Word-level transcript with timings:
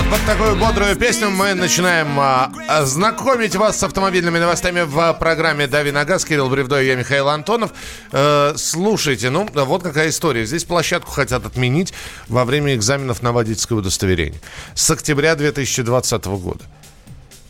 вот 0.00 0.10
под 0.10 0.26
такую 0.26 0.56
бодрую 0.56 0.96
песню 0.96 1.30
мы 1.30 1.54
начинаем 1.54 2.18
а, 2.18 2.50
знакомить 2.84 3.54
вас 3.56 3.78
с 3.78 3.82
автомобильными 3.82 4.38
новостями 4.38 4.82
в 4.82 5.14
программе 5.14 5.66
«Дави 5.66 5.90
на 5.90 6.04
газ». 6.04 6.24
Кирилл 6.24 6.48
Бревдо 6.48 6.80
и 6.80 6.86
я, 6.86 6.96
Михаил 6.96 7.28
Антонов. 7.28 7.72
Э, 8.12 8.54
слушайте, 8.56 9.30
ну, 9.30 9.48
вот 9.52 9.82
какая 9.82 10.08
история. 10.08 10.46
Здесь 10.46 10.64
площадку 10.64 11.10
хотят 11.10 11.44
отменить 11.44 11.92
во 12.28 12.44
время 12.44 12.74
экзаменов 12.74 13.22
на 13.22 13.32
водительское 13.32 13.78
удостоверение. 13.78 14.40
С 14.74 14.90
октября 14.90 15.34
2020 15.34 16.24
года. 16.26 16.64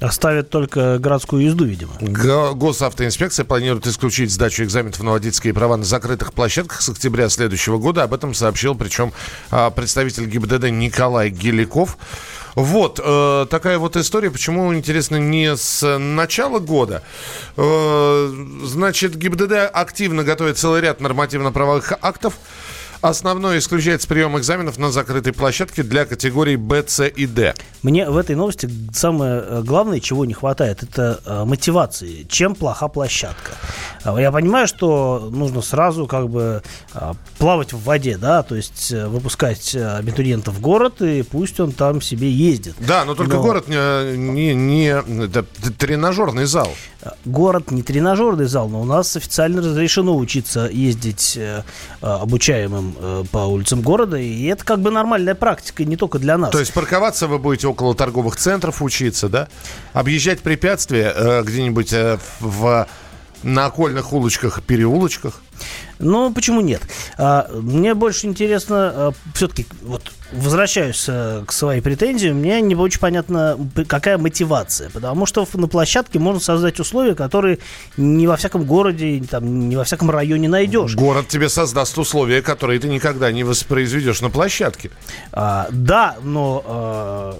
Оставят 0.00 0.48
только 0.48 0.98
городскую 0.98 1.44
езду, 1.44 1.64
видимо. 1.64 1.92
Госавтоинспекция 2.00 3.44
планирует 3.44 3.86
исключить 3.86 4.30
сдачу 4.30 4.64
экзаменов 4.64 5.02
на 5.02 5.12
водительские 5.12 5.52
права 5.52 5.76
на 5.76 5.84
закрытых 5.84 6.32
площадках 6.32 6.80
с 6.80 6.88
октября 6.88 7.28
следующего 7.28 7.76
года. 7.76 8.02
Об 8.04 8.14
этом 8.14 8.32
сообщил, 8.32 8.74
причем 8.74 9.12
а, 9.50 9.70
представитель 9.70 10.26
ГИБДД 10.26 10.70
Николай 10.70 11.28
Геликов. 11.28 11.98
Вот 12.54 13.00
э, 13.02 13.46
такая 13.48 13.78
вот 13.78 13.96
история. 13.96 14.30
Почему, 14.30 14.74
интересно, 14.74 15.16
не 15.16 15.56
с 15.56 15.98
начала 15.98 16.58
года? 16.58 17.02
Э, 17.56 18.32
значит, 18.64 19.16
ГИБДД 19.16 19.70
активно 19.72 20.24
готовит 20.24 20.58
целый 20.58 20.80
ряд 20.80 21.00
нормативно-правовых 21.00 21.92
актов, 22.02 22.34
Основное 23.02 23.58
исключается 23.58 24.06
прием 24.06 24.36
экзаменов 24.38 24.76
на 24.76 24.90
закрытой 24.90 25.32
площадке 25.32 25.82
для 25.82 26.04
категорий 26.04 26.56
Б, 26.56 26.84
С 26.86 27.06
и 27.06 27.26
Д. 27.26 27.54
Мне 27.82 28.10
в 28.10 28.16
этой 28.18 28.36
новости 28.36 28.68
самое 28.92 29.42
э, 29.42 29.62
главное, 29.64 30.00
чего 30.00 30.26
не 30.26 30.34
хватает, 30.34 30.82
это 30.82 31.18
э, 31.24 31.44
мотивации. 31.46 32.26
Чем 32.28 32.54
плоха 32.54 32.88
площадка? 32.88 33.52
А, 34.04 34.20
я 34.20 34.30
понимаю, 34.30 34.68
что 34.68 35.30
нужно 35.32 35.62
сразу 35.62 36.06
как 36.06 36.28
бы 36.28 36.62
а, 36.92 37.14
плавать 37.38 37.72
в 37.72 37.82
воде, 37.82 38.18
да, 38.18 38.42
то 38.42 38.54
есть 38.54 38.92
э, 38.92 39.06
выпускать 39.06 39.74
абитуриента 39.74 40.50
в 40.50 40.60
город, 40.60 41.00
и 41.00 41.22
пусть 41.22 41.58
он 41.58 41.72
там 41.72 42.02
себе 42.02 42.30
ездит. 42.30 42.74
Да, 42.80 43.06
но 43.06 43.14
только 43.14 43.36
но... 43.36 43.42
город 43.42 43.66
не, 43.66 44.16
не, 44.18 44.54
не 44.54 44.88
это 45.24 45.46
тренажерный 45.78 46.44
зал. 46.44 46.68
Город 47.24 47.70
не 47.70 47.82
тренажерный 47.82 48.44
зал, 48.44 48.68
но 48.68 48.82
у 48.82 48.84
нас 48.84 49.16
официально 49.16 49.62
разрешено 49.62 50.14
учиться 50.14 50.68
ездить 50.70 51.38
обучаемым 52.02 52.89
э, 52.98 53.24
по 53.30 53.38
улицам 53.38 53.82
города, 53.82 54.16
и 54.16 54.44
это 54.46 54.64
как 54.64 54.80
бы 54.80 54.90
нормальная 54.90 55.34
практика, 55.34 55.84
не 55.84 55.96
только 55.96 56.18
для 56.18 56.38
нас. 56.38 56.50
То 56.50 56.60
есть 56.60 56.72
парковаться 56.72 57.26
вы 57.26 57.38
будете 57.38 57.68
около 57.68 57.94
торговых 57.94 58.36
центров 58.36 58.82
учиться, 58.82 59.28
да? 59.28 59.48
Объезжать 59.92 60.40
препятствия 60.40 61.12
э, 61.14 61.42
где-нибудь 61.42 61.92
э, 61.92 62.18
в 62.40 62.86
на 63.42 63.66
окольных 63.66 64.12
улочках, 64.12 64.62
переулочках? 64.62 65.40
Ну, 65.98 66.32
почему 66.32 66.60
нет? 66.60 66.82
А, 67.18 67.48
мне 67.52 67.94
больше 67.94 68.26
интересно, 68.26 68.76
а, 68.76 69.12
все-таки, 69.34 69.66
вот 69.82 70.10
возвращаюсь 70.32 71.04
а, 71.08 71.44
к 71.44 71.52
своей 71.52 71.82
претензии, 71.82 72.30
мне 72.30 72.60
не 72.62 72.74
очень 72.74 73.00
понятно, 73.00 73.58
какая 73.86 74.16
мотивация. 74.16 74.88
Потому 74.90 75.26
что 75.26 75.46
на 75.52 75.68
площадке 75.68 76.18
можно 76.18 76.40
создать 76.40 76.80
условия, 76.80 77.14
которые 77.14 77.58
не 77.98 78.26
во 78.26 78.36
всяком 78.36 78.64
городе, 78.64 79.22
там, 79.30 79.68
не 79.68 79.76
во 79.76 79.84
всяком 79.84 80.10
районе 80.10 80.48
найдешь. 80.48 80.94
Город 80.94 81.28
тебе 81.28 81.48
создаст 81.48 81.98
условия, 81.98 82.40
которые 82.40 82.80
ты 82.80 82.88
никогда 82.88 83.30
не 83.30 83.44
воспроизведешь 83.44 84.22
на 84.22 84.30
площадке. 84.30 84.90
А, 85.32 85.68
да, 85.70 86.16
но 86.22 87.38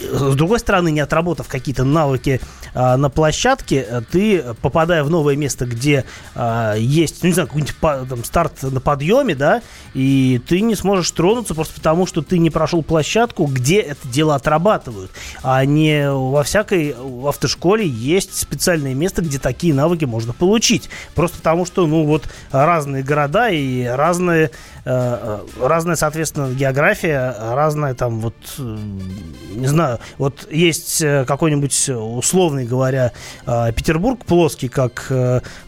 с 0.00 0.34
другой 0.34 0.58
стороны, 0.58 0.90
не 0.90 1.00
отработав 1.00 1.48
какие-то 1.48 1.84
навыки 1.84 2.40
а, 2.74 2.96
на 2.96 3.10
площадке, 3.10 4.04
ты, 4.10 4.42
попадая 4.60 5.04
в 5.04 5.10
новое 5.10 5.36
место, 5.36 5.66
где 5.66 6.04
а, 6.34 6.74
есть, 6.74 7.22
ну, 7.22 7.28
не 7.28 7.34
знаю, 7.34 7.48
какой-нибудь 7.48 7.74
там, 7.80 8.24
старт 8.24 8.62
на 8.62 8.80
подъеме, 8.80 9.34
да, 9.34 9.62
и 9.94 10.40
ты 10.46 10.60
не 10.60 10.74
сможешь 10.74 11.10
тронуться 11.10 11.54
просто 11.54 11.74
потому, 11.74 12.06
что 12.06 12.22
ты 12.22 12.38
не 12.38 12.50
прошел 12.50 12.82
площадку, 12.82 13.46
где 13.46 13.80
это 13.80 14.08
дело 14.08 14.34
отрабатывают. 14.34 15.10
А 15.42 15.64
не 15.64 16.10
во 16.10 16.42
всякой 16.42 16.94
автошколе 17.26 17.86
есть 17.86 18.36
специальное 18.36 18.94
место, 18.94 19.22
где 19.22 19.38
такие 19.38 19.74
навыки 19.74 20.04
можно 20.04 20.32
получить. 20.32 20.88
Просто 21.14 21.38
потому, 21.38 21.66
что, 21.66 21.86
ну, 21.86 22.04
вот 22.04 22.24
разные 22.50 23.02
города 23.02 23.50
и 23.50 23.84
разные 23.84 24.50
Э, 24.84 25.40
э, 25.60 25.66
разная, 25.66 25.96
соответственно, 25.96 26.54
география, 26.54 27.34
разная 27.38 27.94
там 27.94 28.20
вот, 28.20 28.34
э, 28.58 28.78
не 29.54 29.66
знаю, 29.66 29.89
вот 30.18 30.48
есть 30.50 30.98
какой-нибудь, 30.98 31.88
условный 31.88 32.64
говоря, 32.64 33.12
Петербург 33.44 34.24
плоский, 34.24 34.68
как 34.68 35.10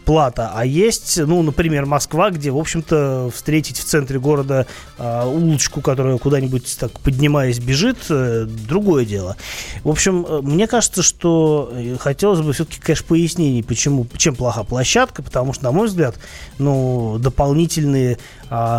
Плата, 0.05 0.51
а 0.53 0.65
есть, 0.65 1.17
ну, 1.17 1.41
например, 1.41 1.85
Москва, 1.85 2.29
где, 2.29 2.51
в 2.51 2.57
общем-то, 2.57 3.31
встретить 3.33 3.79
в 3.79 3.85
центре 3.85 4.19
города 4.19 4.67
улочку, 4.97 5.81
которая 5.81 6.17
куда-нибудь 6.17 6.77
так 6.79 6.99
поднимаясь 6.99 7.59
бежит, 7.59 7.97
другое 8.07 9.05
дело. 9.05 9.35
В 9.83 9.89
общем, 9.89 10.25
мне 10.41 10.67
кажется, 10.67 11.01
что 11.03 11.73
хотелось 11.99 12.41
бы 12.41 12.53
все-таки, 12.53 12.79
конечно, 12.79 13.05
пояснений, 13.07 13.63
почему, 13.63 14.05
чем 14.17 14.35
плоха 14.35 14.63
площадка, 14.63 15.23
потому 15.23 15.53
что, 15.53 15.63
на 15.65 15.71
мой 15.71 15.87
взгляд, 15.87 16.15
ну, 16.57 17.17
дополнительные 17.19 18.17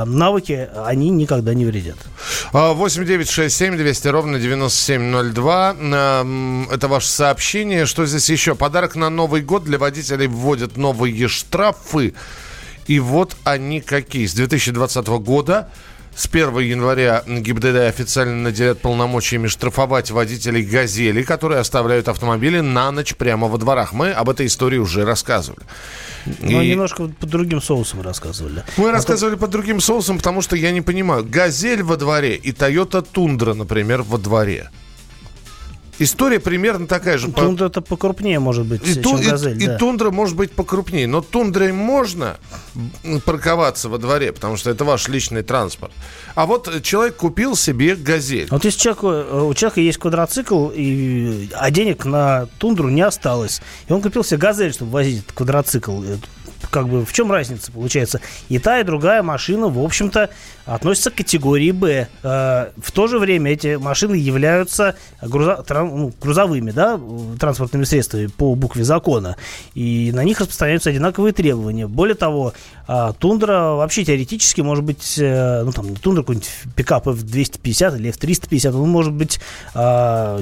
навыки, 0.06 0.68
они 0.86 1.10
никогда 1.10 1.52
не 1.54 1.64
вредят. 1.64 1.96
8 2.52 3.04
9 3.04 3.28
6 3.28 3.56
7 3.56 3.76
200 3.76 4.08
ровно 4.08 4.38
9702. 4.38 5.76
Это 6.72 6.88
ваше 6.88 7.08
сообщение. 7.08 7.86
Что 7.86 8.06
здесь 8.06 8.30
еще? 8.30 8.54
Подарок 8.54 8.94
на 8.94 9.10
Новый 9.10 9.42
год 9.42 9.64
для 9.64 9.78
водителей 9.78 10.28
вводят 10.28 10.76
новые 10.76 11.26
штрафы. 11.28 12.14
И 12.86 13.00
вот 13.00 13.36
они 13.44 13.80
какие. 13.80 14.26
С 14.26 14.34
2020 14.34 15.06
года 15.06 15.70
с 16.16 16.26
1 16.26 16.58
января 16.58 17.22
ГИБДД 17.26 17.88
официально 17.88 18.34
наделят 18.34 18.80
полномочиями 18.80 19.48
штрафовать 19.48 20.10
водителей 20.10 20.62
«Газели», 20.62 21.22
которые 21.22 21.60
оставляют 21.60 22.08
автомобили 22.08 22.60
на 22.60 22.90
ночь 22.92 23.14
прямо 23.16 23.48
во 23.48 23.58
дворах. 23.58 23.92
Мы 23.92 24.12
об 24.12 24.30
этой 24.30 24.46
истории 24.46 24.78
уже 24.78 25.04
рассказывали. 25.04 25.62
Ну, 26.40 26.62
И... 26.62 26.70
немножко 26.70 27.08
под 27.08 27.28
другим 27.28 27.60
соусом 27.60 28.02
рассказывали. 28.02 28.64
Мы 28.76 28.90
а 28.90 28.92
рассказывали 28.92 29.34
то... 29.34 29.40
под 29.40 29.50
другим 29.50 29.80
соусом, 29.80 30.18
потому 30.18 30.40
что 30.40 30.56
я 30.56 30.70
не 30.70 30.80
понимаю. 30.82 31.24
«Газель» 31.24 31.82
во 31.82 31.96
дворе 31.96 32.36
и 32.36 32.52
«Тойота 32.52 33.02
Тундра», 33.02 33.54
например, 33.54 34.02
во 34.02 34.18
дворе– 34.18 34.70
История 35.98 36.40
примерно 36.40 36.86
такая 36.86 37.18
же. 37.18 37.30
Тундра 37.30 37.66
это 37.66 37.80
покрупнее 37.80 38.38
может 38.38 38.66
быть, 38.66 38.86
и 38.86 39.02
чем 39.02 39.20
газель. 39.20 39.62
И, 39.62 39.66
да. 39.66 39.76
и 39.76 39.78
тундра 39.78 40.10
может 40.10 40.36
быть 40.36 40.52
покрупнее. 40.52 41.06
Но 41.06 41.20
тундрой 41.20 41.72
можно 41.72 42.36
парковаться 43.24 43.88
во 43.88 43.98
дворе, 43.98 44.32
потому 44.32 44.56
что 44.56 44.70
это 44.70 44.84
ваш 44.84 45.08
личный 45.08 45.42
транспорт. 45.42 45.92
А 46.34 46.46
вот 46.46 46.82
человек 46.82 47.16
купил 47.16 47.56
себе 47.56 47.94
газель. 47.94 48.48
Вот 48.50 48.64
если 48.64 48.78
человек, 48.78 49.02
э, 49.04 49.40
у 49.42 49.54
человека 49.54 49.80
есть 49.80 49.98
квадроцикл, 49.98 50.70
и, 50.74 51.48
а 51.54 51.70
денег 51.70 52.04
на 52.04 52.46
тундру 52.58 52.88
не 52.88 53.02
осталось, 53.02 53.62
и 53.88 53.92
он 53.92 54.02
купил 54.02 54.24
себе 54.24 54.38
газель, 54.38 54.72
чтобы 54.72 54.92
возить 54.92 55.20
этот 55.20 55.32
квадроцикл, 55.32 56.02
как 56.70 56.88
бы 56.88 57.04
в 57.04 57.12
чем 57.12 57.30
разница 57.30 57.70
получается? 57.70 58.20
И 58.48 58.58
та, 58.58 58.80
и 58.80 58.84
другая 58.84 59.22
машина, 59.22 59.68
в 59.68 59.78
общем-то, 59.78 60.30
относятся 60.66 61.10
к 61.10 61.14
категории 61.16 61.70
Б. 61.70 62.08
Э, 62.22 62.70
в 62.76 62.92
то 62.92 63.06
же 63.06 63.18
время 63.18 63.52
эти 63.52 63.76
машины 63.76 64.14
являются 64.14 64.96
грузо, 65.22 65.64
ну, 65.68 66.12
грузовыми, 66.20 66.70
да, 66.70 67.00
транспортными 67.38 67.84
средствами 67.84 68.26
по 68.26 68.54
букве 68.54 68.84
закона. 68.84 69.36
И 69.74 70.10
на 70.14 70.24
них 70.24 70.40
распространяются 70.40 70.90
одинаковые 70.90 71.32
требования. 71.32 71.86
Более 71.86 72.14
того, 72.14 72.52
э, 72.86 73.12
Тундра 73.18 73.74
вообще 73.74 74.04
теоретически 74.04 74.60
может 74.60 74.84
быть, 74.84 75.16
э, 75.18 75.62
ну 75.64 75.72
там 75.72 75.90
не 75.90 75.96
Тундра, 75.96 76.22
какой-нибудь 76.22 76.50
пикап 76.76 77.06
F250 77.06 77.98
или 77.98 78.10
F350, 78.12 78.74
он 78.74 78.88
может 78.88 79.12
быть 79.12 79.40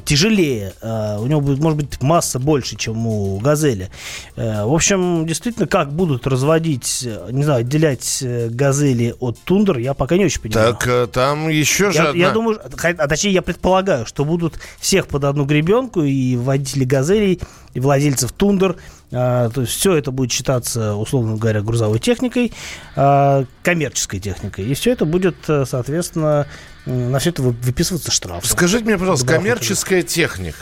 тяжелее, 0.05 0.73
у 0.83 1.27
него 1.27 1.41
будет, 1.41 1.59
может 1.61 1.79
быть 1.79 2.03
масса 2.03 2.39
больше, 2.39 2.77
чем 2.77 3.07
у 3.07 3.39
Газели. 3.39 3.91
В 4.37 4.75
общем, 4.75 5.27
действительно, 5.27 5.67
как 5.67 5.93
будут 5.93 6.27
разводить, 6.27 7.05
э, 7.05 7.29
не 7.31 7.45
знаю, 7.45 7.61
отделять 7.61 8.19
э, 8.23 8.49
газели 8.51 9.15
от 9.21 9.39
тундр, 9.39 9.79
я 9.79 9.95
пока 9.95 10.12
не 10.17 10.25
очень 10.27 10.41
понимаю. 10.41 10.75
Так 10.75 10.87
э, 10.87 11.07
там 11.07 11.49
еще 11.49 11.91
же 11.91 11.99
я, 11.99 12.09
одна... 12.11 12.21
я 12.21 12.31
думаю, 12.31 12.61
а 12.63 13.09
точнее 13.09 13.33
я 13.33 13.43
предполагаю, 13.43 14.07
что 14.07 14.25
будут 14.25 14.59
всех 14.79 15.07
под 15.07 15.25
одну 15.25 15.45
гребенку, 15.45 16.03
и 16.03 16.37
водители 16.37 16.85
газелей, 16.85 17.41
и 17.75 17.81
владельцев 17.81 18.33
тундр, 18.33 18.77
а, 19.13 19.51
то 19.51 19.63
есть 19.63 19.73
все 19.75 19.95
это 19.95 20.11
будет 20.11 20.33
считаться, 20.33 20.95
условно 20.95 21.37
говоря, 21.37 21.63
грузовой 21.63 21.99
техникой, 21.99 22.53
а, 22.97 23.45
коммерческой 23.63 24.21
техникой. 24.21 24.67
И 24.67 24.75
все 24.75 24.93
это 24.93 25.05
будет, 25.05 25.37
соответственно, 25.47 26.47
на 26.87 27.19
все 27.19 27.31
это 27.31 27.43
выписываться 27.43 28.11
штраф. 28.11 28.47
Скажите 28.47 28.85
мне, 28.85 28.99
пожалуйста, 28.99 29.27
коммерческая 29.27 30.03
техника, 30.03 30.59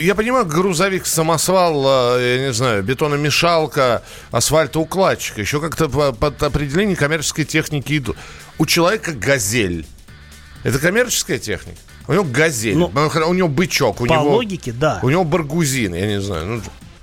я 0.00 0.14
понимаю, 0.14 0.46
грузовик, 0.46 1.06
самосвал, 1.06 2.18
э, 2.18 2.36
я 2.36 2.46
не 2.46 2.52
знаю, 2.52 2.82
бетономешалка, 2.82 4.02
асфальтоукладчик. 4.30 5.38
Еще 5.38 5.60
как-то 5.60 5.88
под 6.12 6.42
определение 6.42 6.96
коммерческой 6.96 7.44
техники 7.44 7.96
идут. 7.96 8.16
У 8.58 8.66
человека 8.66 9.12
газель. 9.12 9.86
Это 10.62 10.78
коммерческая 10.78 11.38
техника? 11.38 11.78
У 12.06 12.12
него 12.12 12.24
газель, 12.24 12.76
ну, 12.76 12.90
у 13.28 13.34
него 13.34 13.48
бычок. 13.48 14.00
У 14.00 14.06
по 14.06 14.12
него, 14.12 14.36
логике, 14.36 14.72
да. 14.72 14.98
У 15.02 15.08
него 15.10 15.24
баргузин, 15.24 15.94
я 15.94 16.06
не 16.06 16.20
знаю. 16.20 16.46
Ну, 16.46 16.62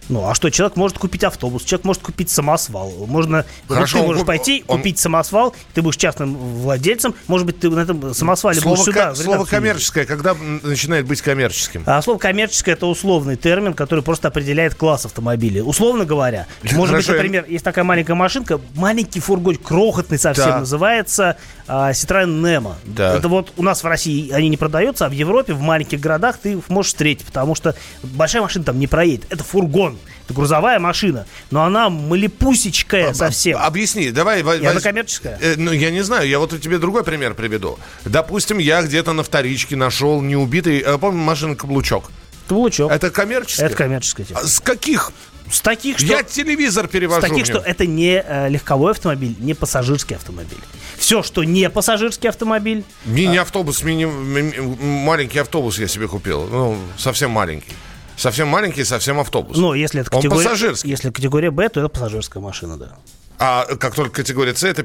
Ну, 0.10 0.26
а 0.28 0.34
что, 0.36 0.50
человек 0.50 0.76
может 0.78 0.98
купить 0.98 1.24
автобус, 1.24 1.64
человек 1.64 1.86
может 1.86 2.02
купить 2.02 2.30
самосвал. 2.30 2.92
Можно, 3.08 3.46
Хорошо, 3.68 3.98
вот 3.98 4.02
ты 4.04 4.08
можешь 4.08 4.20
куп- 4.22 4.28
пойти, 4.28 4.64
он- 4.68 4.78
купить 4.78 5.00
самосвал, 5.00 5.54
ты 5.74 5.82
будешь 5.82 5.98
частным 5.98 6.36
владельцем, 6.36 7.14
может 7.28 7.46
быть, 7.46 7.60
ты 7.60 7.70
на 7.70 7.80
этом 7.82 8.14
самосвале 8.14 8.60
Слово, 8.62 8.76
будешь 8.76 8.86
ко- 8.86 8.92
сюда. 8.92 9.14
в 9.14 9.18
слово 9.18 9.46
коммерческое, 9.46 10.06
когда 10.06 10.34
начинает 10.64 11.06
быть 11.06 11.22
коммерческим? 11.22 11.84
А 11.86 12.02
слово 12.02 12.18
коммерческое 12.20 12.76
это 12.76 12.86
условный 12.86 13.36
термин, 13.36 13.74
который 13.74 14.04
просто 14.04 14.30
определяет 14.30 14.76
класс 14.76 15.06
автомобиля. 15.06 15.64
Условно 15.64 16.06
говоря, 16.06 16.48
может 16.64 16.78
быть, 16.80 16.90
Хорошо, 17.06 17.12
я- 17.14 17.18
например, 17.18 17.46
есть 17.48 17.66
такая 17.66 17.84
маленькая 17.84 18.16
машинка, 18.16 18.60
маленький 18.76 19.20
фургон, 19.20 19.56
крохотный 19.58 20.18
совсем, 20.20 20.46
Да. 20.46 20.60
называется 20.60 21.38
а, 21.68 21.92
Citroen 21.92 22.42
Nemo. 22.42 22.76
Да. 22.86 23.16
Это 23.16 23.28
вот 23.28 23.52
у 23.58 23.64
нас 23.64 23.84
в 23.84 23.88
России 23.88 24.32
они 24.32 24.50
не 24.50 24.58
продаются, 24.58 25.06
а 25.06 25.10
в 25.10 25.12
Европе, 25.12 25.54
в 25.54 25.62
маленьких 25.62 26.00
городах 26.00 26.38
ты 26.38 26.54
их 26.54 26.70
можешь 26.70 26.92
встретить, 26.94 27.26
потому 27.26 27.56
что 27.56 27.76
большая 28.04 28.42
машина 28.42 28.66
там 28.66 28.80
не 28.80 28.88
проедет. 28.88 29.26
Это 29.30 29.44
фургон, 29.44 29.98
это 30.26 30.34
грузовая 30.34 30.80
машина, 30.80 31.26
но 31.52 31.64
она 31.64 31.90
малепусечкая 31.90 33.14
совсем. 33.14 33.58
Объясни, 33.58 34.12
давай. 34.12 34.44
во- 34.44 34.56
И 34.56 34.64
она 34.64 34.74
воз- 34.76 34.84
коммерческая? 34.84 35.38
Э, 35.42 35.56
ну, 35.58 35.72
я 35.72 35.92
не 35.92 36.02
знаю, 36.02 36.28
я 36.28 36.40
вот 36.40 36.60
тебе 36.62 36.78
другой 36.78 37.04
пример 37.04 37.34
приведу. 37.34 37.78
Допустим, 38.06 38.58
я 38.60 38.82
где-то 38.82 39.14
на 39.14 39.24
вторичке 39.24 39.76
нашел 39.76 40.22
неубитый, 40.22 40.80
э, 40.80 40.98
помню, 40.98 41.22
машина 41.22 41.56
каблучок. 41.56 42.12
Каблучок. 42.48 42.92
Это 42.92 43.10
коммерческое? 43.10 43.66
Это 43.68 43.76
коммерческая 43.76 44.26
тема. 44.26 44.40
А 44.42 44.48
С 44.48 44.60
каких? 44.60 45.12
С 45.52 45.62
таких, 45.62 45.98
что... 46.00 46.08
Я 46.08 46.24
телевизор 46.24 46.88
перевожу. 46.88 47.22
С 47.26 47.30
таких, 47.30 47.46
что 47.46 47.60
это 47.60 47.86
не 47.86 48.22
э, 48.26 48.50
легковой 48.50 48.92
автомобиль, 48.92 49.36
не 49.40 49.54
пассажирский 49.54 50.16
автомобиль. 50.16 50.58
Все, 50.98 51.24
что 51.24 51.44
не 51.44 51.70
пассажирский 51.70 52.30
автомобиль, 52.30 52.84
Мини-автобус, 53.06 53.84
мини, 53.84 54.04
м- 54.04 54.78
маленький 54.82 55.40
автобус 55.40 55.80
я 55.80 55.88
себе 55.88 56.08
купил. 56.08 56.48
Ну, 56.48 56.78
совсем 56.98 57.32
маленький. 57.32 57.74
Совсем 58.18 58.48
маленький, 58.48 58.84
совсем 58.84 59.20
автобус. 59.20 59.56
ну, 59.58 59.74
если 59.76 60.02
это 60.02 60.10
Он 60.16 60.22
категория... 60.22 60.44
пассажирский. 60.44 60.90
Если 60.90 61.12
категория 61.12 61.52
Б, 61.52 61.70
то 61.70 61.80
это 61.82 61.90
пассажирская 61.90 62.42
машина, 62.42 62.76
да. 62.78 62.98
А 63.40 63.66
как 63.76 63.94
только 63.94 64.16
категория 64.24 64.56
С, 64.56 64.64
это... 64.64 64.84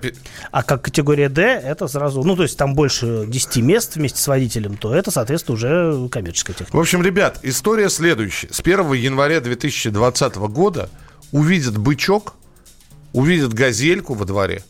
А 0.51 0.63
как 0.63 0.83
категория 0.83 1.29
D, 1.31 1.43
это 1.43 1.89
сразу, 1.89 2.23
ну, 2.23 2.37
то 2.37 2.43
есть 2.43 2.59
там 2.59 2.75
больше 2.75 3.25
10 3.27 3.57
мест 3.59 3.97
вместе 3.97 4.21
с 4.21 4.27
водителем, 4.27 4.77
то 4.77 4.95
это, 4.95 5.11
соответственно, 5.11 5.55
уже 5.55 6.09
коммерческая 6.11 6.55
техника. 6.55 6.77
В 6.77 6.81
общем, 6.81 7.03
ребят, 7.03 7.39
история 7.43 7.89
следующая. 7.89 8.49
С 8.53 8.61
1 8.61 8.93
января 8.93 9.41
2020 9.41 10.37
года 10.37 10.91
увидит 11.31 11.79
бычок, 11.79 12.35
увидит 13.15 13.55
газельку 13.55 14.13
во 14.15 14.27
дворе, 14.27 14.63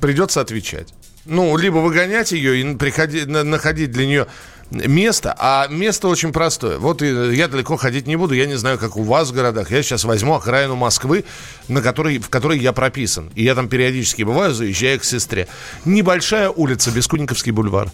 придется 0.00 0.40
отвечать. 0.40 0.94
Ну, 1.26 1.56
либо 1.56 1.76
выгонять 1.78 2.32
ее 2.32 2.60
и 2.60 2.64
приходи- 2.74 3.26
на- 3.26 3.44
находить 3.44 3.90
для 3.92 4.06
нее 4.06 4.26
место, 4.74 5.34
а 5.38 5.66
место 5.68 6.08
очень 6.08 6.32
простое. 6.32 6.78
Вот 6.78 7.02
я 7.02 7.48
далеко 7.48 7.76
ходить 7.76 8.06
не 8.06 8.16
буду, 8.16 8.34
я 8.34 8.46
не 8.46 8.56
знаю, 8.56 8.78
как 8.78 8.96
у 8.96 9.02
вас 9.02 9.30
в 9.30 9.34
городах. 9.34 9.70
Я 9.70 9.82
сейчас 9.82 10.04
возьму 10.04 10.34
окраину 10.34 10.76
Москвы, 10.76 11.24
на 11.68 11.82
которой, 11.82 12.18
в 12.18 12.28
которой 12.28 12.58
я 12.58 12.72
прописан. 12.72 13.30
И 13.34 13.44
я 13.44 13.54
там 13.54 13.68
периодически 13.68 14.22
бываю, 14.22 14.54
заезжаю 14.54 15.00
к 15.00 15.04
сестре. 15.04 15.48
Небольшая 15.84 16.50
улица, 16.50 16.90
Бескуниковский 16.90 17.52
бульвар. 17.52 17.90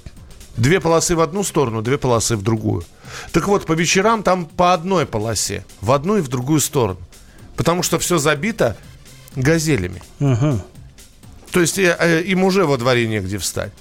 Две 0.57 0.81
полосы 0.81 1.15
в 1.15 1.21
одну 1.21 1.45
сторону, 1.45 1.81
две 1.81 1.97
полосы 1.97 2.37
в 2.37 2.43
другую. 2.43 2.85
Так 3.33 3.49
вот, 3.49 3.67
по 3.67 3.73
вечерам 3.73 4.23
там 4.23 4.47
по 4.47 4.75
одной 4.75 5.07
полосе, 5.07 5.65
в 5.81 5.93
одну 5.93 6.19
и 6.19 6.21
в 6.21 6.29
другую 6.29 6.61
сторону. 6.61 7.01
Потому 7.57 7.83
что 7.83 7.99
все 7.99 8.19
забито 8.19 8.77
газелями. 9.37 10.03
То 11.53 11.61
есть 11.61 11.79
э, 11.79 11.97
э, 11.99 12.23
им 12.23 12.45
уже 12.45 12.65
во 12.65 12.77
дворе 12.77 13.07
негде 13.09 13.39
встать. 13.39 13.73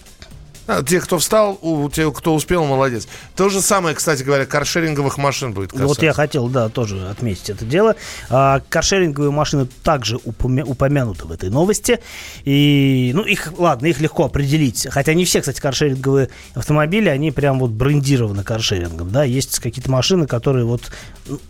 А, 0.70 0.84
те, 0.84 1.02
кто 1.02 1.18
встал, 1.18 1.58
у 1.64 1.90
тех, 1.90 2.14
кто 2.14 2.36
успел, 2.36 2.64
молодец. 2.64 3.08
То 3.36 3.50
же 3.50 3.60
самое, 3.60 3.96
кстати 3.96 4.22
говоря, 4.22 4.46
каршеринговых 4.46 5.18
машин 5.18 5.52
будет 5.52 5.72
касаться. 5.72 5.88
Вот 5.88 6.04
я 6.04 6.14
хотел, 6.14 6.48
да, 6.48 6.70
тоже 6.70 7.10
отметить 7.10 7.50
это 7.50 7.66
дело. 7.66 7.96
А, 8.30 8.62
каршеринговые 8.70 9.32
машины 9.32 9.68
также 9.82 10.18
упомя- 10.18 10.64
упомянуты 10.64 11.26
в 11.26 11.32
этой 11.32 11.50
новости. 11.50 12.00
И, 12.44 13.12
ну, 13.16 13.24
их, 13.24 13.52
ладно, 13.58 13.88
их 13.88 14.00
легко 14.00 14.26
определить. 14.26 14.86
Хотя 14.92 15.16
не 15.16 15.26
все, 15.26 15.40
кстати, 15.40 15.60
каршеринговые 15.60 16.30
автомобили, 16.54 17.10
они 17.10 17.32
прям 17.32 17.58
вот 17.58 17.72
брендированы 17.72 18.44
каршерингом, 18.44 19.12
да. 19.12 19.24
Есть 19.24 19.58
какие-то 19.58 19.90
машины, 19.90 20.28
которые 20.28 20.66
вот, 20.66 20.92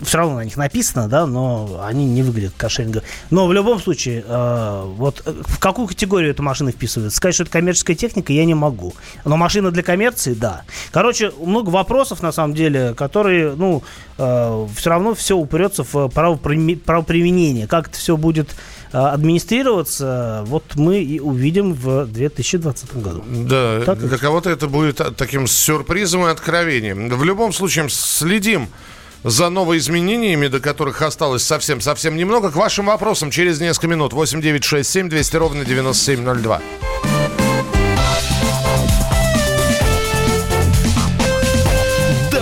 все 0.01 0.17
равно 0.17 0.35
на 0.35 0.45
них 0.45 0.55
написано, 0.55 1.09
да, 1.09 1.25
но 1.25 1.81
они 1.83 2.05
не 2.05 2.23
выглядят 2.23 2.53
каршерингово. 2.55 3.03
Но 3.31 3.47
в 3.47 3.51
любом 3.51 3.81
случае, 3.81 4.23
э, 4.25 4.83
вот 4.95 5.23
в 5.25 5.59
какую 5.59 5.89
категорию 5.89 6.31
эта 6.31 6.41
машина 6.41 6.71
вписывается? 6.71 7.17
Сказать, 7.17 7.33
что 7.35 7.43
это 7.43 7.51
коммерческая 7.51 7.97
техника, 7.97 8.31
я 8.31 8.45
не 8.45 8.53
могу. 8.53 8.93
Но 9.25 9.37
машина 9.37 9.71
для 9.71 9.83
коммерции, 9.83 10.33
да. 10.33 10.63
Короче, 10.91 11.31
много 11.43 11.69
вопросов, 11.69 12.21
на 12.21 12.31
самом 12.31 12.53
деле, 12.53 12.93
которые, 12.95 13.53
ну, 13.55 13.83
все 14.17 14.89
равно 14.89 15.13
все 15.15 15.35
упрется 15.37 15.83
в 15.83 15.93
правоприме- 16.07 16.77
правоприменение. 16.77 17.67
Как 17.67 17.87
это 17.87 17.97
все 17.97 18.17
будет 18.17 18.49
э, 18.91 18.97
администрироваться, 18.97 20.43
вот 20.47 20.75
мы 20.75 20.99
и 21.01 21.19
увидим 21.19 21.73
в 21.73 22.05
2020 22.05 22.97
году. 22.97 23.23
Да, 23.27 23.81
Так 23.85 23.99
для 23.99 24.17
кого-то 24.17 24.49
это 24.49 24.67
будет 24.67 25.01
таким 25.15 25.47
сюрпризом 25.47 26.25
и 26.25 26.29
откровением. 26.29 27.09
В 27.09 27.23
любом 27.23 27.53
случае, 27.53 27.87
следим 27.89 28.67
за 29.23 29.49
новоизменениями, 29.49 30.47
до 30.47 30.59
которых 30.59 31.01
осталось 31.01 31.43
совсем-совсем 31.43 32.15
немного. 32.15 32.51
К 32.51 32.55
вашим 32.55 32.85
вопросам 32.87 33.31
через 33.31 33.59
несколько 33.59 33.87
минут. 33.87 34.13
8 34.13 34.41
9 34.41 34.63
6 34.63 34.89
7 34.89 35.09
200 35.09 35.35
ровно 35.35 35.65
9702. 35.65 36.61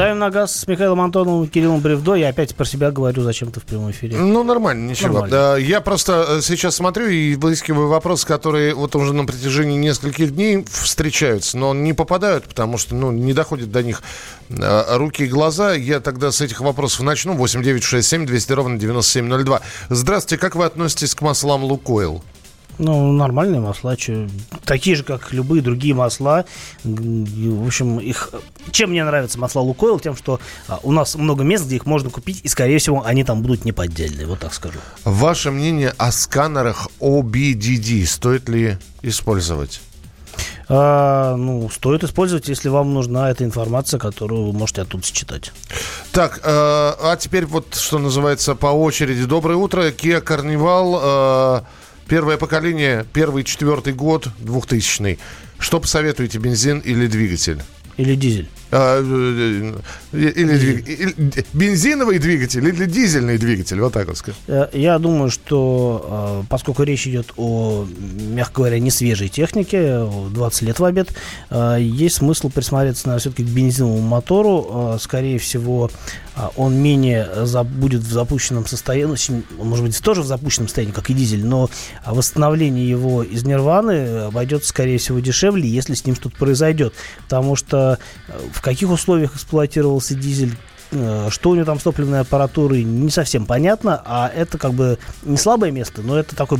Давим 0.00 0.18
на 0.18 0.30
газ 0.30 0.60
с 0.60 0.66
Михаилом 0.66 1.02
Антоновым 1.02 1.44
и 1.44 1.46
Кириллом 1.46 1.80
Бревдо. 1.80 2.14
Я 2.14 2.30
опять 2.30 2.56
про 2.56 2.64
себя 2.64 2.90
говорю 2.90 3.20
зачем-то 3.20 3.60
в 3.60 3.64
прямом 3.64 3.90
эфире. 3.90 4.16
Ну, 4.16 4.42
нормально, 4.42 4.88
ничего. 4.88 5.08
Нормально. 5.08 5.30
Да, 5.30 5.58
я 5.58 5.82
просто 5.82 6.24
э, 6.26 6.40
сейчас 6.40 6.76
смотрю 6.76 7.08
и 7.08 7.34
выискиваю 7.34 7.88
вопросы, 7.88 8.26
которые 8.26 8.74
вот 8.74 8.96
уже 8.96 9.12
на 9.12 9.26
протяжении 9.26 9.76
нескольких 9.76 10.34
дней 10.34 10.64
встречаются, 10.66 11.58
но 11.58 11.74
не 11.74 11.92
попадают, 11.92 12.44
потому 12.46 12.78
что, 12.78 12.94
ну, 12.94 13.12
не 13.12 13.34
доходят 13.34 13.70
до 13.70 13.82
них 13.82 14.02
э, 14.48 14.96
руки 14.96 15.24
и 15.24 15.28
глаза. 15.28 15.74
Я 15.74 16.00
тогда 16.00 16.32
с 16.32 16.40
этих 16.40 16.62
вопросов 16.62 17.00
начну. 17.02 17.34
8 17.34 17.62
9 17.62 17.82
6 17.82 18.08
7 18.08 18.24
200 18.24 18.52
ровно 18.52 18.78
9702. 18.78 19.60
Здравствуйте, 19.90 20.40
как 20.40 20.56
вы 20.56 20.64
относитесь 20.64 21.14
к 21.14 21.20
маслам 21.20 21.62
Лукойл? 21.62 22.24
Ну, 22.80 23.12
нормальные 23.12 23.60
масла, 23.60 23.94
чё, 23.94 24.26
такие 24.64 24.96
же, 24.96 25.04
как 25.04 25.34
любые 25.34 25.60
другие 25.60 25.92
масла. 25.92 26.46
В 26.82 27.66
общем, 27.66 27.98
их... 27.98 28.30
Чем 28.70 28.90
мне 28.90 29.04
нравятся 29.04 29.38
масла 29.38 29.60
Лукойл? 29.60 30.00
Тем, 30.00 30.16
что 30.16 30.40
а, 30.66 30.80
у 30.82 30.90
нас 30.90 31.14
много 31.14 31.44
мест, 31.44 31.66
где 31.66 31.76
их 31.76 31.84
можно 31.84 32.08
купить, 32.08 32.40
и, 32.42 32.48
скорее 32.48 32.78
всего, 32.78 33.04
они 33.04 33.22
там 33.22 33.42
будут 33.42 33.66
не 33.66 33.72
поддельные, 33.72 34.26
вот 34.26 34.38
так 34.38 34.54
скажу. 34.54 34.78
Ваше 35.04 35.50
мнение 35.50 35.92
о 35.98 36.10
сканерах 36.10 36.88
OBDD 37.00 38.06
стоит 38.06 38.48
ли 38.48 38.78
использовать? 39.02 39.82
А, 40.70 41.36
ну, 41.36 41.68
стоит 41.68 42.02
использовать, 42.02 42.48
если 42.48 42.70
вам 42.70 42.94
нужна 42.94 43.30
эта 43.30 43.44
информация, 43.44 44.00
которую 44.00 44.46
вы 44.46 44.52
можете 44.54 44.80
оттуда 44.80 45.04
считать. 45.04 45.52
Так, 46.12 46.38
э, 46.38 46.40
а 46.44 47.16
теперь 47.18 47.44
вот, 47.44 47.74
что 47.74 47.98
называется, 47.98 48.54
по 48.54 48.68
очереди. 48.68 49.24
Доброе 49.24 49.56
утро. 49.56 49.88
Kia 49.90 50.24
Carnival, 50.24 51.00
э, 51.02 51.60
первое 52.10 52.36
поколение, 52.36 53.06
первый, 53.12 53.44
четвертый 53.44 53.92
год, 53.92 54.28
2000 54.40 55.16
Что 55.60 55.78
посоветуете, 55.78 56.38
бензин 56.38 56.80
или 56.80 57.06
двигатель? 57.06 57.62
Или 57.96 58.16
дизель. 58.16 58.48
А, 58.72 59.00
э, 59.02 59.72
или, 60.12 60.30
или 60.30 61.44
бензиновый 61.52 62.18
двигатель 62.18 62.66
или 62.66 62.86
дизельный 62.86 63.36
двигатель, 63.36 63.80
вот 63.80 63.92
так 63.92 64.06
вот 64.06 64.16
сказать. 64.16 64.38
Э, 64.46 64.68
я 64.72 64.98
думаю, 64.98 65.30
что 65.30 66.44
поскольку 66.48 66.84
речь 66.84 67.06
идет 67.06 67.32
о, 67.36 67.86
мягко 67.88 68.58
говоря, 68.58 68.78
не 68.78 68.90
свежей 68.90 69.28
технике, 69.28 70.06
20 70.30 70.62
лет 70.62 70.78
в 70.78 70.84
обед, 70.84 71.08
есть 71.78 72.16
смысл 72.16 72.48
присмотреться 72.50 73.08
на 73.08 73.18
все-таки 73.18 73.44
к 73.44 73.48
бензиновому 73.48 74.00
мотору. 74.00 74.98
Скорее 75.00 75.38
всего, 75.38 75.90
он 76.56 76.76
менее 76.76 77.28
будет 77.64 78.02
в 78.02 78.12
запущенном 78.12 78.66
состоянии, 78.66 79.16
ну, 79.58 79.64
может 79.64 79.84
быть, 79.84 80.00
тоже 80.00 80.22
в 80.22 80.26
запущенном 80.26 80.68
состоянии, 80.68 80.92
как 80.92 81.10
и 81.10 81.14
дизель, 81.14 81.44
но 81.44 81.70
восстановление 82.04 82.88
его 82.88 83.22
из 83.22 83.44
нирваны 83.44 84.24
обойдется, 84.26 84.68
скорее 84.68 84.98
всего, 84.98 85.18
дешевле, 85.20 85.68
если 85.68 85.94
с 85.94 86.04
ним 86.04 86.14
что-то 86.14 86.36
произойдет. 86.36 86.94
Потому 87.24 87.56
что 87.56 87.98
в 88.52 88.59
в 88.60 88.62
каких 88.62 88.90
условиях 88.90 89.36
эксплуатировался 89.36 90.14
дизель, 90.14 90.54
э, 90.90 91.28
что 91.30 91.48
у 91.48 91.54
него 91.54 91.64
там 91.64 91.80
с 91.80 91.82
топливной 91.82 92.20
аппаратурой, 92.20 92.84
не 92.84 93.08
совсем 93.08 93.46
понятно, 93.46 94.02
а 94.04 94.28
это 94.28 94.58
как 94.58 94.74
бы 94.74 94.98
не 95.22 95.38
слабое 95.38 95.70
место, 95.70 96.02
но 96.02 96.18
это 96.18 96.36
такой 96.36 96.58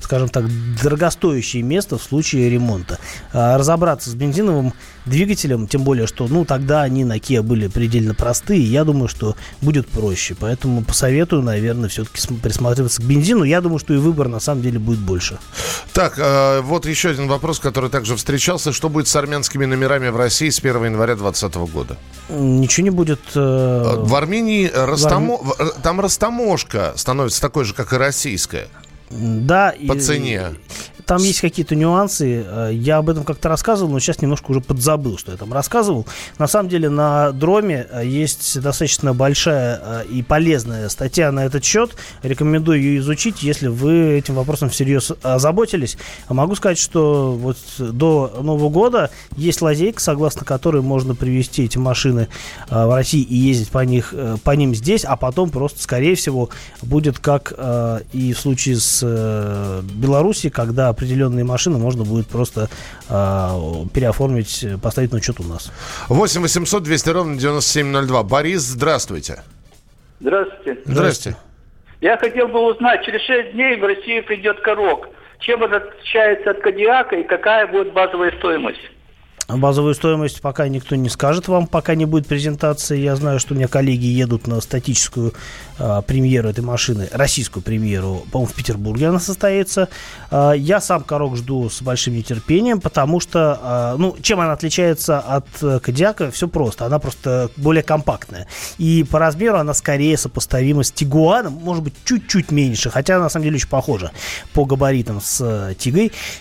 скажем 0.00 0.28
так, 0.28 0.44
дорогостоящее 0.82 1.62
место 1.62 1.98
в 1.98 2.02
случае 2.02 2.50
ремонта. 2.50 2.98
А 3.32 3.58
разобраться 3.58 4.10
с 4.10 4.14
бензиновым 4.14 4.72
двигателем, 5.06 5.66
тем 5.66 5.82
более, 5.82 6.06
что, 6.06 6.28
ну, 6.28 6.44
тогда 6.44 6.82
они 6.82 7.04
на 7.04 7.16
Kia 7.16 7.42
были 7.42 7.66
предельно 7.68 8.14
простые, 8.14 8.62
я 8.62 8.84
думаю, 8.84 9.08
что 9.08 9.36
будет 9.60 9.88
проще. 9.88 10.36
Поэтому 10.38 10.82
посоветую, 10.82 11.42
наверное, 11.42 11.88
все-таки 11.88 12.34
присматриваться 12.34 13.02
к 13.02 13.04
бензину. 13.04 13.44
Я 13.44 13.60
думаю, 13.60 13.78
что 13.78 13.94
и 13.94 13.96
выбор, 13.96 14.28
на 14.28 14.40
самом 14.40 14.62
деле, 14.62 14.78
будет 14.78 15.00
больше. 15.00 15.38
Так, 15.92 16.18
э, 16.18 16.60
вот 16.60 16.86
еще 16.86 17.10
один 17.10 17.28
вопрос, 17.28 17.58
который 17.58 17.90
также 17.90 18.16
встречался. 18.16 18.72
Что 18.72 18.88
будет 18.88 19.08
с 19.08 19.16
армянскими 19.16 19.64
номерами 19.64 20.08
в 20.08 20.16
России 20.16 20.50
с 20.50 20.58
1 20.58 20.84
января 20.84 21.16
2020 21.16 21.54
года? 21.72 21.96
Ничего 22.28 22.84
не 22.84 22.90
будет. 22.90 23.20
Э... 23.34 23.94
В 23.98 24.14
Армении 24.14 24.70
растомо... 24.72 25.38
в 25.38 25.60
Арм... 25.60 25.70
там 25.82 26.00
растаможка 26.00 26.92
становится 26.96 27.40
такой 27.40 27.64
же, 27.64 27.74
как 27.74 27.92
и 27.92 27.96
российская. 27.96 28.68
Да. 29.10 29.74
По 29.86 29.94
и, 29.94 30.00
цене. 30.00 30.54
Там 31.08 31.22
есть 31.22 31.40
какие-то 31.40 31.74
нюансы. 31.74 32.44
Э, 32.46 32.68
я 32.70 32.98
об 32.98 33.08
этом 33.08 33.24
как-то 33.24 33.48
рассказывал, 33.48 33.90
но 33.90 33.98
сейчас 33.98 34.20
немножко 34.20 34.50
уже 34.50 34.60
подзабыл, 34.60 35.16
что 35.16 35.32
я 35.32 35.38
там 35.38 35.54
рассказывал. 35.54 36.06
На 36.38 36.46
самом 36.46 36.68
деле 36.68 36.90
на 36.90 37.32
Дроме 37.32 37.86
э, 37.90 38.02
есть 38.04 38.60
достаточно 38.60 39.14
большая 39.14 39.80
э, 39.82 40.04
и 40.10 40.22
полезная 40.22 40.90
статья 40.90 41.32
на 41.32 41.46
этот 41.46 41.64
счет. 41.64 41.96
Рекомендую 42.22 42.78
ее 42.78 42.98
изучить, 42.98 43.42
если 43.42 43.68
вы 43.68 44.18
этим 44.18 44.34
вопросом 44.34 44.68
всерьез 44.68 45.10
озаботились. 45.22 45.96
Могу 46.28 46.54
сказать, 46.56 46.76
что 46.76 47.32
вот 47.32 47.56
до 47.78 48.40
Нового 48.42 48.68
года 48.68 49.10
есть 49.34 49.62
лазейка, 49.62 50.02
согласно 50.02 50.44
которой 50.44 50.82
можно 50.82 51.14
привезти 51.14 51.64
эти 51.64 51.78
машины 51.78 52.28
в 52.68 52.94
России 52.94 53.22
и 53.22 53.34
ездить 53.34 53.70
по, 53.70 53.78
них, 53.78 54.12
по 54.44 54.50
ним 54.50 54.74
здесь, 54.74 55.06
а 55.06 55.16
потом 55.16 55.48
просто, 55.48 55.82
скорее 55.82 56.16
всего, 56.16 56.50
будет 56.82 57.18
как 57.18 57.54
и 58.12 58.34
в 58.34 58.38
случае 58.38 58.76
с 58.76 59.82
Белоруссией, 59.94 60.50
когда 60.50 60.92
определенные 60.98 61.44
машины 61.44 61.78
можно 61.78 62.04
будет 62.04 62.26
просто 62.26 62.68
э, 63.08 63.84
переоформить, 63.94 64.66
поставить 64.82 65.12
на 65.12 65.18
учет 65.18 65.38
у 65.38 65.44
нас. 65.44 65.72
8 66.08 66.42
800 66.42 66.82
200 66.82 67.10
ровно 67.10 67.38
9702. 67.38 68.22
Борис, 68.24 68.62
здравствуйте. 68.62 69.42
Здравствуйте. 70.20 70.80
Здравствуйте. 70.84 71.38
Я 72.00 72.16
хотел 72.16 72.48
бы 72.48 72.60
узнать, 72.72 73.04
через 73.04 73.20
6 73.22 73.52
дней 73.52 73.76
в 73.76 73.84
Россию 73.84 74.24
придет 74.24 74.60
корок. 74.60 75.08
Чем 75.40 75.62
он 75.62 75.72
отличается 75.72 76.50
от 76.50 76.60
Кадиака 76.60 77.16
и 77.16 77.22
какая 77.22 77.66
будет 77.68 77.92
базовая 77.92 78.32
стоимость? 78.38 78.80
Базовую 79.48 79.94
стоимость 79.94 80.42
пока 80.42 80.68
никто 80.68 80.94
не 80.94 81.08
скажет 81.08 81.48
вам, 81.48 81.66
пока 81.66 81.94
не 81.94 82.04
будет 82.04 82.26
презентации. 82.26 82.98
Я 82.98 83.16
знаю, 83.16 83.38
что 83.38 83.54
у 83.54 83.56
меня 83.56 83.66
коллеги 83.66 84.04
едут 84.04 84.46
на 84.46 84.60
статическую 84.60 85.32
э, 85.78 86.02
премьеру 86.06 86.48
этой 86.48 86.64
машины, 86.64 87.08
российскую 87.12 87.62
премьеру, 87.62 88.26
по-моему, 88.32 88.52
в 88.52 88.54
Петербурге 88.54 89.08
она 89.08 89.20
состоится. 89.20 89.88
Э, 90.30 90.52
я 90.56 90.80
сам 90.80 91.02
Корок 91.02 91.36
жду 91.36 91.70
с 91.70 91.82
большим 91.82 92.14
нетерпением, 92.14 92.80
потому 92.80 93.20
что, 93.20 93.94
э, 93.94 93.96
ну, 93.98 94.16
чем 94.20 94.40
она 94.40 94.52
отличается 94.52 95.18
от 95.18 95.46
э, 95.62 95.80
Кодиака, 95.80 96.30
все 96.30 96.48
просто. 96.48 96.86
Она 96.86 96.98
просто 96.98 97.50
более 97.56 97.82
компактная. 97.82 98.46
И 98.78 99.04
по 99.10 99.18
размеру 99.18 99.58
она 99.58 99.74
скорее 99.74 100.16
сопоставима 100.16 100.82
с 100.82 100.90
Тигуаном, 100.90 101.54
может 101.54 101.82
быть, 101.82 101.94
чуть-чуть 102.04 102.50
меньше, 102.50 102.90
хотя 102.90 103.18
на 103.18 103.28
самом 103.28 103.44
деле 103.44 103.56
очень 103.56 103.68
похожа 103.68 104.12
по 104.52 104.64
габаритам 104.64 105.20
с 105.20 105.40
э. 105.40 105.74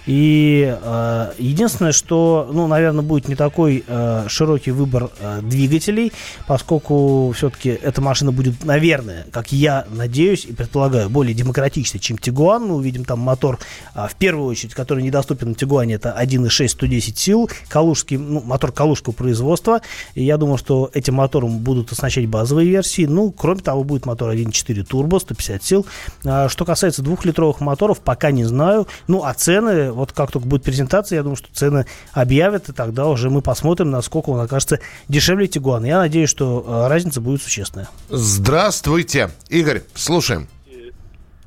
И 0.05 0.77
э, 0.81 1.31
единственное, 1.37 1.91
что, 1.91 2.49
ну, 2.51 2.67
наверное, 2.67 3.03
будет 3.03 3.27
не 3.27 3.35
такой 3.35 3.83
э, 3.87 4.25
широкий 4.27 4.71
выбор 4.71 5.09
э, 5.19 5.39
двигателей, 5.41 6.11
поскольку 6.47 7.31
все-таки 7.35 7.69
эта 7.69 8.01
машина 8.01 8.31
будет, 8.31 8.63
наверное, 8.63 9.26
как 9.31 9.51
я 9.51 9.85
надеюсь 9.89 10.45
и 10.45 10.53
предполагаю, 10.53 11.09
более 11.09 11.33
демократичной, 11.33 11.99
чем 11.99 12.17
Тигуан. 12.17 12.65
Мы 12.65 12.75
увидим 12.75 13.05
там 13.05 13.19
мотор, 13.19 13.59
э, 13.95 14.07
в 14.09 14.15
первую 14.15 14.47
очередь, 14.47 14.73
который 14.73 15.03
недоступен 15.03 15.49
на 15.49 15.55
Тигуане, 15.55 15.95
это 15.95 16.15
1.6 16.17 16.67
110 16.67 17.17
сил, 17.17 17.49
калужский, 17.69 18.17
ну, 18.17 18.41
мотор 18.41 18.71
калужского 18.71 19.13
производства. 19.13 19.81
И 20.15 20.23
я 20.23 20.37
думаю, 20.37 20.57
что 20.57 20.89
этим 20.93 21.15
мотором 21.15 21.59
будут 21.59 21.91
оснащать 21.91 22.27
базовые 22.27 22.69
версии. 22.69 23.05
Ну, 23.05 23.31
кроме 23.31 23.61
того, 23.61 23.83
будет 23.83 24.05
мотор 24.05 24.31
1.4 24.31 24.83
турбо, 24.83 25.19
150 25.19 25.63
сил. 25.63 25.85
А, 26.25 26.49
что 26.49 26.65
касается 26.65 27.01
двухлитровых 27.01 27.61
моторов, 27.61 27.99
пока 27.99 28.31
не 28.31 28.43
знаю. 28.45 28.87
Ну, 29.07 29.23
а 29.23 29.33
цены, 29.33 29.91
вот 29.91 30.11
как 30.11 30.31
только 30.31 30.47
будет 30.47 30.63
презентация, 30.63 31.17
я 31.17 31.23
думаю, 31.23 31.37
что 31.37 31.47
цены 31.53 31.85
объявят, 32.13 32.69
и 32.69 32.73
тогда 32.73 33.07
уже 33.07 33.29
мы 33.29 33.41
посмотрим, 33.41 33.91
насколько 33.91 34.29
он 34.29 34.39
окажется 34.39 34.79
дешевле 35.07 35.47
Тигуана. 35.47 35.85
Я 35.85 35.99
надеюсь, 35.99 36.29
что 36.29 36.63
э, 36.65 36.87
разница 36.87 37.21
будет 37.21 37.41
существенная. 37.41 37.89
Здравствуйте. 38.09 39.16
Игорь, 39.49 39.81
слушаем. 39.95 40.47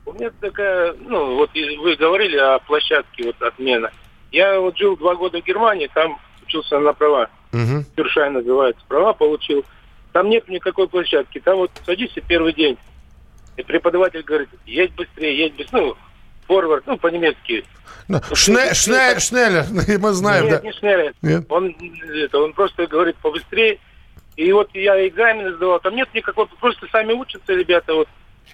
У 0.07 0.13
меня 0.13 0.31
такая, 0.41 0.95
ну, 1.07 1.37
вот 1.37 1.51
вы 1.55 1.97
говорили 1.97 2.37
о 2.37 2.59
площадке 2.59 3.25
вот 3.27 3.41
отмена. 3.41 3.91
Я 4.33 4.61
вот 4.61 4.77
жил 4.77 4.97
два 4.97 5.15
года 5.15 5.41
в 5.41 5.45
Германии, 5.45 5.89
там 5.95 6.19
учился 6.43 6.79
на 6.79 6.93
права. 6.93 7.29
Угу. 7.53 7.85
Кюршай 7.97 8.31
называется. 8.31 8.83
Права 8.89 9.13
получил. 9.13 9.65
Там 10.13 10.29
нет 10.29 10.49
никакой 10.49 10.89
площадки. 10.89 11.39
Там 11.41 11.59
вот 11.59 11.71
садишься 11.87 12.21
первый 12.21 12.53
день, 12.53 12.77
и 13.57 13.63
преподаватель 13.63 14.23
говорит, 14.23 14.49
едь 14.67 14.93
быстрее, 14.95 15.37
едь 15.37 15.57
быстрее. 15.57 15.81
Ну, 15.81 15.97
форвард, 16.47 16.87
ну, 16.87 16.97
по-немецки. 16.97 17.65
Ну, 18.09 18.21
Шне, 18.35 18.75
шне, 18.75 19.21
Шнеллер, 19.21 19.67
мы 20.01 20.13
знаем, 20.13 20.47
Нет, 20.47 20.61
да. 20.61 20.67
не 20.67 20.73
Шнеллер. 20.73 21.15
Нет? 21.23 21.45
Он, 21.49 21.77
это, 22.13 22.39
он 22.39 22.53
просто 22.53 22.87
говорит 22.87 23.17
побыстрее. 23.17 23.79
И 24.41 24.53
вот 24.53 24.71
я 24.73 25.07
экзамены 25.07 25.53
сдавал, 25.53 25.81
там 25.81 25.95
нет 25.95 26.09
никакого, 26.15 26.47
просто 26.47 26.87
сами 26.91 27.13
учатся 27.13 27.53
ребята. 27.53 27.93
Вот 27.93 28.09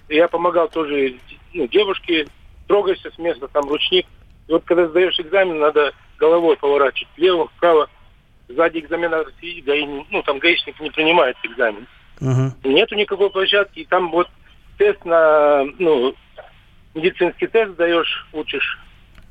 я 0.09 0.27
помогал 0.27 0.67
тоже 0.67 1.15
ну, 1.53 1.65
девушке, 1.67 2.27
трогайся 2.67 3.09
с 3.09 3.17
места, 3.17 3.47
там 3.47 3.69
ручник. 3.69 4.05
И 4.49 4.51
вот 4.51 4.65
когда 4.65 4.85
сдаешь 4.89 5.17
экзамен, 5.17 5.59
надо 5.59 5.93
головой 6.17 6.57
поворачивать 6.57 7.07
влево, 7.15 7.47
вправо. 7.47 7.89
Сзади 8.49 8.79
экзаменатор 8.79 9.31
сидит, 9.39 9.63
гаи, 9.63 9.85
ну 10.09 10.21
там 10.23 10.39
гаишник 10.39 10.77
не 10.81 10.89
принимает 10.89 11.37
экзамен. 11.43 11.87
Угу. 12.19 12.69
Нету 12.69 12.95
никакой 12.95 13.29
площадки, 13.29 13.79
и 13.79 13.85
там 13.85 14.11
вот 14.11 14.27
тест 14.77 15.05
на, 15.05 15.63
ну, 15.79 16.13
медицинский 16.95 17.47
тест 17.47 17.77
даешь, 17.77 18.27
учишь. 18.33 18.77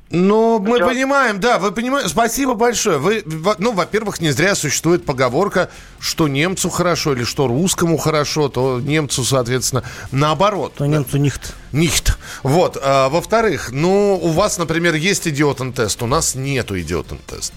Ну, 0.09 0.59
мы 0.59 0.77
Все. 0.77 0.87
понимаем, 0.87 1.39
да, 1.39 1.59
вы 1.59 1.71
понимаете, 1.71 2.09
спасибо 2.09 2.53
большое. 2.53 2.97
Вы, 2.97 3.23
ну, 3.57 3.73
во-первых, 3.73 4.21
не 4.21 4.31
зря 4.31 4.55
существует 4.55 5.05
поговорка, 5.05 5.69
что 5.99 6.29
немцу 6.29 6.69
хорошо 6.69 7.13
или 7.13 7.25
что 7.25 7.47
русскому 7.47 7.97
хорошо, 7.97 8.47
то 8.47 8.79
немцу, 8.79 9.25
соответственно, 9.25 9.83
наоборот. 10.11 10.75
То 10.75 10.85
немцу 10.85 11.17
нихт. 11.17 11.53
Нихт. 11.73 12.17
Вот. 12.43 12.77
А, 12.81 13.09
во-вторых, 13.09 13.71
ну, 13.71 14.17
у 14.21 14.29
вас, 14.29 14.57
например, 14.57 14.95
есть 14.95 15.27
идиотен-тест, 15.27 16.01
у 16.01 16.07
нас 16.07 16.35
нету 16.35 16.79
идиотен-тест. 16.79 17.51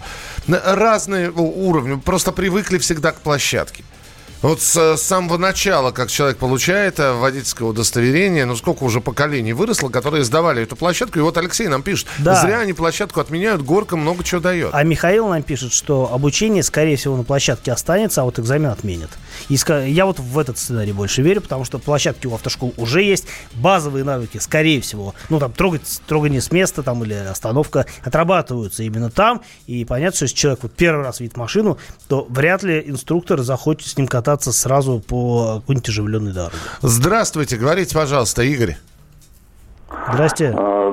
Разные 0.49 1.31
уровни, 1.31 2.01
просто 2.01 2.33
привыкли 2.33 2.79
всегда 2.79 3.13
к 3.13 3.21
площадке. 3.21 3.85
Вот 4.43 4.63
с, 4.63 4.97
с 4.97 5.03
самого 5.03 5.37
начала, 5.37 5.91
как 5.91 6.09
человек 6.09 6.39
получает 6.39 6.99
э, 6.99 7.13
водительское 7.13 7.69
удостоверение, 7.69 8.47
ну 8.47 8.57
сколько 8.57 8.85
уже 8.85 9.03
поколений 9.03 9.53
выросло, 9.53 9.91
которые 9.91 10.25
сдавали 10.25 10.63
эту 10.63 10.77
площадку. 10.77 11.19
И 11.19 11.23
вот 11.23 11.37
Алексей 11.37 11.69
нам 11.69 11.83
пишет, 11.83 12.09
да. 12.19 12.41
зря 12.41 12.61
они 12.61 12.73
площадку 12.73 13.21
отменяют, 13.21 13.61
горка 13.61 13.99
много 13.99 14.25
чего 14.25 14.41
дает. 14.41 14.71
А 14.73 14.83
Михаил 14.83 15.29
нам 15.29 15.43
пишет, 15.43 15.75
что 15.75 16.11
обучение, 16.11 16.63
скорее 16.63 16.97
всего, 16.97 17.19
на 17.19 17.25
площадке 17.25 17.71
останется, 17.71 18.23
а 18.23 18.25
вот 18.25 18.39
экзамен 18.39 18.71
отменят. 18.71 19.11
И 19.51 19.59
я 19.89 20.07
вот 20.07 20.19
в 20.19 20.39
этот 20.39 20.57
сценарий 20.57 20.93
больше 20.93 21.21
верю, 21.21 21.43
потому 21.43 21.67
что 21.67 21.79
площадки 21.79 22.27
у 22.27 22.35
автошкол 22.35 22.73
уже 22.79 23.03
есть, 23.03 23.27
базовые 23.53 24.05
навыки, 24.05 24.39
скорее 24.39 24.81
всего, 24.81 25.15
ну 25.29 25.39
там 25.39 25.53
трогать, 25.53 26.01
трогание 26.07 26.41
с 26.41 26.51
места 26.51 26.83
там 26.83 27.05
или 27.05 27.13
остановка 27.13 27.85
отрабатываются 28.03 28.85
именно 28.85 29.11
там. 29.11 29.43
И 29.67 29.85
понятно, 29.85 30.17
что 30.17 30.25
если 30.25 30.37
человек 30.37 30.61
вот 30.63 30.73
первый 30.73 31.05
раз 31.05 31.21
видит 31.21 31.37
машину, 31.37 31.77
то 32.09 32.27
вряд 32.31 32.63
ли 32.63 32.83
инструктор 32.87 33.43
захочет 33.43 33.87
с 33.87 33.99
ним 33.99 34.09
кататься 34.09 34.30
кататься 34.31 34.53
сразу 34.53 35.01
по 35.01 35.59
какой-нибудь 35.61 35.89
оживленной 35.89 36.33
дороге. 36.33 36.55
Здравствуйте, 36.83 37.57
говорите, 37.57 37.95
пожалуйста, 37.97 38.43
Игорь. 38.43 38.77
Здрасте. 40.13 40.55
А, 40.57 40.93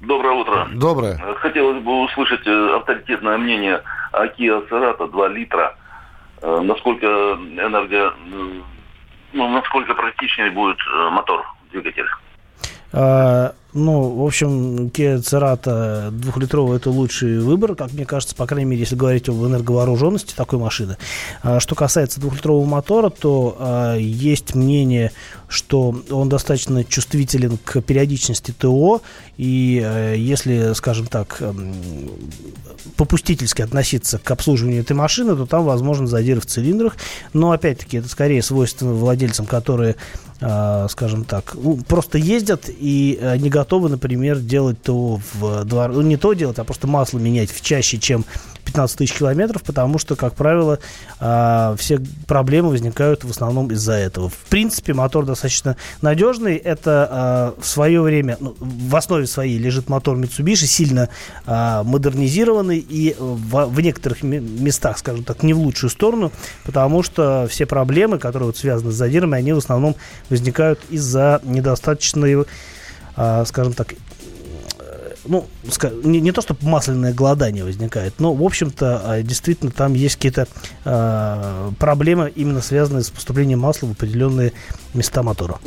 доброе 0.00 0.34
утро. 0.34 0.68
Доброе. 0.74 1.20
Хотелось 1.36 1.82
бы 1.84 2.02
услышать 2.02 2.44
э, 2.46 2.76
авторитетное 2.76 3.38
мнение 3.38 3.80
о 4.10 4.26
Kia 4.26 4.68
Cerato 4.68 5.08
2 5.08 5.28
литра. 5.28 5.76
э, 6.42 6.60
насколько 6.62 7.06
энерго, 7.06 8.12
ну, 9.32 9.48
насколько 9.50 9.94
практичнее 9.94 10.50
будет 10.50 10.78
э, 10.78 11.10
мотор, 11.10 11.44
двигатель. 11.70 12.06
Ну, 13.74 14.08
в 14.08 14.24
общем, 14.24 14.86
Kia 14.86 15.16
Cerato 15.18 16.12
двухлитровый 16.12 16.76
это 16.76 16.90
лучший 16.90 17.40
выбор, 17.40 17.74
как 17.74 17.92
мне 17.92 18.06
кажется, 18.06 18.36
по 18.36 18.46
крайней 18.46 18.70
мере, 18.70 18.80
если 18.80 18.94
говорить 18.94 19.28
об 19.28 19.44
энерговооруженности 19.44 20.32
такой 20.36 20.60
машины. 20.60 20.96
А, 21.42 21.58
что 21.58 21.74
касается 21.74 22.20
двухлитрового 22.20 22.64
мотора, 22.64 23.10
то 23.10 23.56
а, 23.58 23.96
есть 23.96 24.54
мнение, 24.54 25.10
что 25.48 26.00
он 26.08 26.28
достаточно 26.28 26.84
чувствителен 26.84 27.58
к 27.64 27.80
периодичности 27.80 28.52
ТО, 28.52 29.02
и 29.38 29.82
а, 29.84 30.14
если, 30.14 30.72
скажем 30.74 31.06
так, 31.06 31.42
попустительски 32.96 33.62
относиться 33.62 34.18
к 34.18 34.30
обслуживанию 34.30 34.82
этой 34.82 34.92
машины, 34.92 35.34
то 35.34 35.46
там 35.46 35.64
возможно 35.64 36.06
задиры 36.06 36.40
в 36.40 36.46
цилиндрах, 36.46 36.96
но 37.32 37.50
опять-таки 37.50 37.96
это 37.96 38.08
скорее 38.08 38.40
свойственно 38.40 38.92
владельцам, 38.92 39.46
которые 39.46 39.96
скажем 40.90 41.24
так, 41.24 41.54
ну, 41.54 41.78
просто 41.88 42.18
ездят 42.18 42.64
и 42.68 43.18
не 43.38 43.48
готовы, 43.48 43.63
например, 43.88 44.38
делать 44.38 44.80
то 44.82 45.20
в 45.32 45.64
два, 45.64 45.88
ну, 45.88 46.02
не 46.02 46.16
то 46.16 46.32
делать, 46.32 46.58
а 46.58 46.64
просто 46.64 46.86
масло 46.86 47.18
менять 47.18 47.50
в 47.50 47.60
чаще, 47.60 47.98
чем 47.98 48.24
15 48.64 48.98
тысяч 48.98 49.12
километров, 49.12 49.62
потому 49.62 49.98
что, 49.98 50.16
как 50.16 50.34
правило, 50.34 50.78
а, 51.20 51.76
все 51.76 52.00
проблемы 52.26 52.70
возникают 52.70 53.24
в 53.24 53.30
основном 53.30 53.70
из-за 53.70 53.92
этого. 53.92 54.28
В 54.28 54.36
принципе, 54.48 54.94
мотор 54.94 55.26
достаточно 55.26 55.76
надежный. 56.00 56.56
Это 56.56 57.54
в 57.58 57.66
свое 57.66 58.00
время, 58.00 58.36
ну, 58.40 58.56
в 58.58 58.96
основе 58.96 59.26
своей 59.26 59.58
лежит 59.58 59.88
мотор 59.88 60.16
Mitsubishi, 60.16 60.66
сильно 60.66 61.08
модернизированный 61.46 62.78
и 62.78 63.14
в, 63.18 63.80
некоторых 63.80 64.22
местах, 64.22 64.98
скажем 64.98 65.24
так, 65.24 65.42
не 65.42 65.52
в 65.52 65.58
лучшую 65.58 65.90
сторону, 65.90 66.32
потому 66.64 67.02
что 67.02 67.46
все 67.50 67.66
проблемы, 67.66 68.18
которые 68.18 68.46
вот 68.46 68.56
связаны 68.56 68.92
с 68.92 68.94
задирами, 68.94 69.36
они 69.38 69.52
в 69.52 69.58
основном 69.58 69.94
возникают 70.30 70.80
из-за 70.90 71.40
недостаточной, 71.44 72.40
а, 72.40 72.44
скажем 73.16 73.72
так, 73.72 73.94
ну, 75.26 75.46
не, 76.02 76.20
не 76.20 76.32
то, 76.32 76.42
чтобы 76.42 76.68
масляное 76.68 77.12
голодание 77.12 77.64
возникает, 77.64 78.14
но, 78.18 78.34
в 78.34 78.42
общем-то, 78.42 79.02
а, 79.04 79.22
действительно 79.22 79.70
там 79.70 79.94
есть 79.94 80.16
какие-то 80.16 80.46
э, 80.84 81.70
проблемы, 81.78 82.30
именно 82.34 82.60
связанные 82.60 83.02
с 83.02 83.10
поступлением 83.10 83.60
масла 83.60 83.86
в 83.86 83.92
определенные 83.92 84.52
места 84.92 85.22
мотора. 85.22 85.58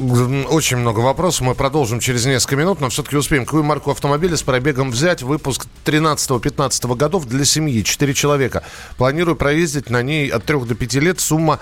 Очень 0.50 0.78
много 0.78 1.00
вопросов. 1.00 1.42
Мы 1.42 1.56
продолжим 1.56 2.00
через 2.00 2.26
несколько 2.26 2.56
минут, 2.56 2.82
но 2.82 2.90
все-таки 2.90 3.18
успеем. 3.18 3.46
Какую 3.46 3.64
марку 3.64 3.92
автомобиля 3.92 4.38
с 4.38 4.44
пробегом 4.44 4.92
взять? 4.92 5.24
Выпуск 5.24 5.68
13-15 5.86 6.96
годов 6.96 7.26
для 7.26 7.46
семьи. 7.46 7.84
Четыре 7.84 8.14
человека. 8.14 8.64
Планирую 8.98 9.36
проездить 9.36 9.90
на 9.90 10.02
ней 10.04 10.30
от 10.30 10.46
3 10.46 10.66
до 10.66 10.76
5 10.76 10.94
лет. 10.96 11.20
Сумма 11.20 11.60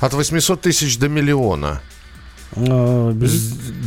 от 0.00 0.14
800 0.14 0.60
тысяч 0.60 0.98
до 0.98 1.08
миллиона. 1.08 1.82
Ну, 2.56 3.12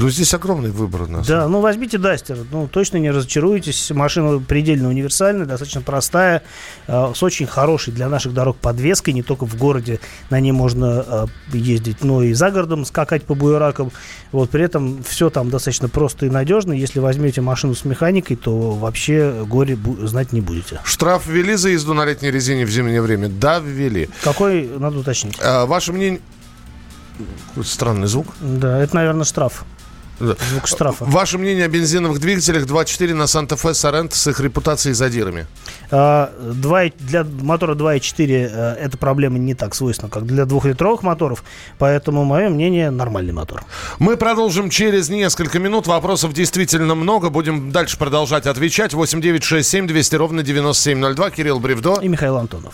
здесь 0.10 0.34
огромный 0.34 0.72
выбор 0.72 1.04
у 1.04 1.08
нас. 1.08 1.28
Да, 1.28 1.48
ну 1.48 1.62
возьмите 1.62 1.98
Дастер. 1.98 2.40
Ну, 2.52 2.68
точно 2.68 2.98
не 2.98 3.12
разочаруетесь. 3.12 3.92
Машина 3.92 4.40
предельно 4.40 4.90
универсальная, 4.90 5.46
достаточно 5.46 5.82
простая, 5.82 6.44
э, 6.88 7.12
с 7.16 7.24
очень 7.24 7.48
хорошей 7.48 7.94
для 7.94 8.10
наших 8.10 8.34
дорог 8.34 8.58
подвеской. 8.58 9.14
Не 9.14 9.24
только 9.24 9.46
в 9.46 9.56
городе 9.56 10.00
на 10.30 10.40
ней 10.40 10.52
можно 10.52 11.06
э, 11.08 11.58
ездить, 11.58 12.04
но 12.04 12.24
и 12.24 12.34
за 12.34 12.52
городом 12.52 12.86
скакать 12.86 13.24
по 13.24 13.36
буеракам. 13.36 13.92
Вот 14.32 14.50
при 14.50 14.64
этом 14.64 15.04
все 15.04 15.30
там 15.30 15.50
достаточно 15.50 15.90
просто 15.90 16.26
и 16.26 16.30
надежно. 16.30 16.74
Если 16.74 17.00
возьмете 17.00 17.42
машину 17.42 17.76
с 17.76 17.86
механикой, 17.86 18.36
то 18.36 18.72
вообще 18.72 19.46
горе 19.48 19.78
знать 20.02 20.34
не 20.34 20.42
будете. 20.42 20.82
Штраф 20.84 21.28
ввели 21.28 21.56
за 21.56 21.70
езду 21.70 21.94
на 21.94 22.06
летней 22.06 22.32
резине 22.32 22.66
в 22.66 22.70
зимнее 22.70 23.02
время? 23.02 23.30
Да, 23.30 23.60
ввели. 23.60 24.10
Какой, 24.24 24.70
надо 24.78 25.00
уточнить. 25.00 25.38
А, 25.42 25.66
ваше 25.66 25.94
мнение... 25.94 26.22
Какой 27.50 27.66
странный 27.66 28.08
звук. 28.08 28.28
Да, 28.40 28.80
это, 28.80 28.96
наверное, 28.96 29.26
штраф. 29.26 29.66
Звук 30.20 30.68
штрафа. 30.68 31.06
Ваше 31.06 31.38
мнение 31.38 31.66
о 31.66 31.68
бензиновых 31.68 32.20
двигателях 32.20 32.64
2.4 32.64 33.14
на 33.14 33.28
Санта-Фе 33.28 33.74
Соренто 33.74 34.18
с 34.18 34.28
их 34.28 34.40
репутацией 34.40 34.96
задирами? 34.96 35.46
2, 35.92 36.00
а, 36.00 36.90
для 37.00 37.24
мотора 37.24 37.76
2.4 37.76 38.50
э, 38.52 38.74
эта 38.80 38.98
проблема 38.98 39.38
не 39.38 39.54
так 39.54 39.76
свойственна, 39.76 40.10
как 40.10 40.26
для 40.26 40.46
двухлитровых 40.46 41.04
моторов, 41.04 41.44
поэтому 41.78 42.26
мое 42.26 42.50
мнение 42.50 42.90
нормальный 42.90 43.34
мотор. 43.34 43.64
Мы 44.00 44.18
продолжим 44.18 44.70
через 44.72 45.10
несколько 45.10 45.60
минут. 45.60 45.86
Вопросов 45.86 46.34
действительно 46.34 46.96
много. 46.96 47.30
Будем 47.30 47.72
дальше 47.72 47.98
продолжать 47.98 48.48
отвечать. 48.48 48.94
8967 48.94 49.86
200 49.86 50.16
ровно 50.16 50.44
9702. 50.44 51.30
Кирилл 51.30 51.60
Бревдо. 51.60 52.00
И 52.02 52.08
Михаил 52.08 52.38
Антонов. 52.38 52.74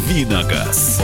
«Дави 0.00 0.24
на 0.24 0.42
газ». 0.44 1.00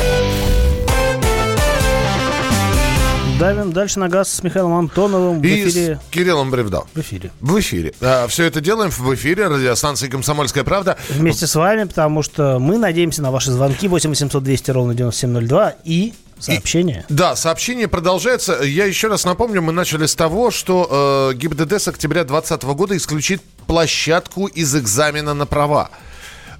Давим 3.38 3.72
дальше 3.72 3.98
на 3.98 4.08
газ 4.08 4.32
с 4.32 4.42
Михаилом 4.42 4.72
Антоновым 4.72 5.40
в 5.40 5.44
и 5.44 5.68
эфире. 5.68 5.96
с 5.96 6.10
Кириллом 6.10 6.50
Бревдо. 6.50 6.84
В 6.94 7.00
эфире. 7.00 7.30
В 7.40 7.60
эфире. 7.60 7.92
А, 8.00 8.26
все 8.28 8.44
это 8.44 8.62
делаем 8.62 8.90
в 8.90 9.14
эфире 9.14 9.48
радиостанции 9.48 10.08
«Комсомольская 10.08 10.64
правда». 10.64 10.96
Вместе 11.10 11.46
с 11.46 11.54
вами, 11.54 11.84
потому 11.84 12.22
что 12.22 12.58
мы 12.58 12.78
надеемся 12.78 13.20
на 13.20 13.30
ваши 13.30 13.50
звонки 13.50 13.86
8 13.86 14.08
800 14.08 14.42
200 14.42 14.70
ровно 14.70 14.94
9702 14.94 15.74
и 15.84 16.14
Сообщение? 16.38 17.04
И, 17.08 17.12
да, 17.12 17.34
сообщение 17.34 17.88
продолжается. 17.88 18.62
Я 18.62 18.84
еще 18.84 19.08
раз 19.08 19.24
напомню, 19.24 19.62
мы 19.62 19.72
начали 19.72 20.06
с 20.06 20.14
того, 20.14 20.50
что 20.50 21.30
э, 21.32 21.36
ГИБДД 21.36 21.74
с 21.74 21.88
октября 21.88 22.24
2020 22.24 22.62
года 22.76 22.96
исключит 22.96 23.42
площадку 23.66 24.46
из 24.46 24.74
экзамена 24.76 25.32
на 25.34 25.46
права. 25.46 25.90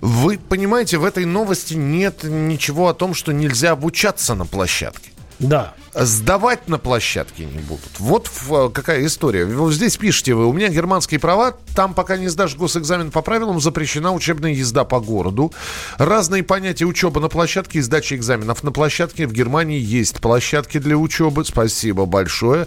Вы 0.00 0.38
понимаете, 0.38 0.98
в 0.98 1.04
этой 1.04 1.24
новости 1.24 1.74
нет 1.74 2.24
ничего 2.24 2.88
о 2.88 2.94
том, 2.94 3.14
что 3.14 3.32
нельзя 3.32 3.72
обучаться 3.72 4.34
на 4.34 4.46
площадке. 4.46 5.10
Да. 5.38 5.74
Сдавать 5.94 6.68
на 6.68 6.78
площадке 6.78 7.44
не 7.44 7.58
будут. 7.58 7.98
Вот 7.98 8.30
э, 8.50 8.70
какая 8.72 9.04
история. 9.06 9.44
Вот 9.46 9.72
здесь 9.72 9.96
пишите 9.96 10.34
вы, 10.34 10.46
у 10.46 10.52
меня 10.52 10.68
германские 10.68 11.20
права, 11.20 11.54
там 11.74 11.94
пока 11.94 12.16
не 12.16 12.28
сдашь 12.28 12.54
госэкзамен 12.54 13.10
по 13.10 13.22
правилам, 13.22 13.60
запрещена 13.60 14.12
учебная 14.12 14.52
езда 14.52 14.84
по 14.84 15.00
городу. 15.00 15.52
Разные 15.98 16.42
понятия 16.42 16.84
учеба 16.84 17.20
на 17.20 17.28
площадке 17.28 17.78
и 17.78 17.82
сдачи 17.82 18.14
экзаменов 18.14 18.62
на 18.62 18.72
площадке. 18.72 19.26
В 19.26 19.32
Германии 19.32 19.78
есть 19.78 20.20
площадки 20.20 20.78
для 20.78 20.96
учебы. 20.96 21.44
Спасибо 21.44 22.06
большое. 22.06 22.66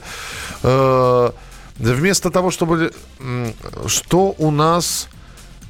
Э, 0.64 1.32
вместо 1.78 2.30
того, 2.32 2.52
чтобы... 2.52 2.94
Что 3.88 4.36
у 4.38 4.52
нас 4.52 5.08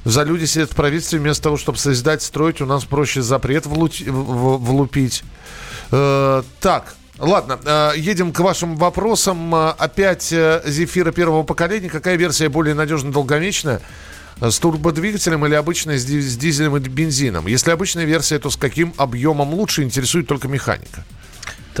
за 0.04 0.22
люди 0.22 0.44
сидят 0.46 0.72
в 0.72 0.76
правительстве, 0.76 1.18
вместо 1.18 1.44
того, 1.44 1.56
чтобы 1.56 1.78
создать, 1.78 2.22
строить, 2.22 2.60
у 2.60 2.66
нас 2.66 2.84
проще 2.84 3.22
запрет 3.22 3.66
влуть, 3.66 4.02
влупить. 4.06 5.22
Э, 5.90 6.42
так, 6.60 6.94
Ладно, 7.20 7.60
э, 7.62 7.92
едем 7.98 8.32
к 8.32 8.40
вашим 8.40 8.76
вопросам. 8.76 9.54
Э, 9.54 9.74
опять 9.76 10.32
э, 10.32 10.62
Зефира 10.64 11.12
первого 11.12 11.42
поколения. 11.42 11.90
Какая 11.90 12.16
версия 12.16 12.48
более 12.48 12.74
надежно 12.74 13.12
долговечная? 13.12 13.82
С 14.40 14.58
турбодвигателем 14.58 15.44
или 15.44 15.54
обычная 15.54 15.98
с 15.98 16.04
дизелем 16.06 16.78
и 16.78 16.80
бензином? 16.80 17.46
Если 17.46 17.70
обычная 17.70 18.06
версия, 18.06 18.38
то 18.38 18.48
с 18.48 18.56
каким 18.56 18.94
объемом 18.96 19.52
лучше 19.52 19.82
интересует 19.82 20.28
только 20.28 20.48
механика? 20.48 21.04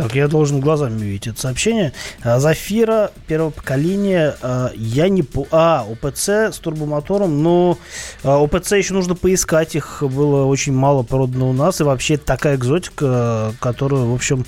Так, 0.00 0.14
я 0.14 0.28
должен 0.28 0.60
глазами 0.60 0.96
увидеть 0.96 1.26
это 1.26 1.40
сообщение. 1.40 1.92
А, 2.22 2.40
Зафира 2.40 3.10
первого 3.26 3.50
поколения, 3.50 4.34
а, 4.40 4.70
я 4.74 5.10
не 5.10 5.22
по... 5.22 5.46
А, 5.50 5.84
ОПЦ 5.86 6.54
с 6.54 6.58
турбомотором, 6.58 7.42
но 7.42 7.76
а, 8.24 8.42
ОПЦ 8.42 8.72
еще 8.72 8.94
нужно 8.94 9.14
поискать, 9.14 9.74
их 9.74 10.02
было 10.02 10.46
очень 10.46 10.72
мало 10.72 11.02
продано 11.02 11.50
у 11.50 11.52
нас, 11.52 11.82
и 11.82 11.84
вообще 11.84 12.16
такая 12.16 12.56
экзотика, 12.56 13.52
которую, 13.60 14.10
в 14.10 14.14
общем, 14.14 14.46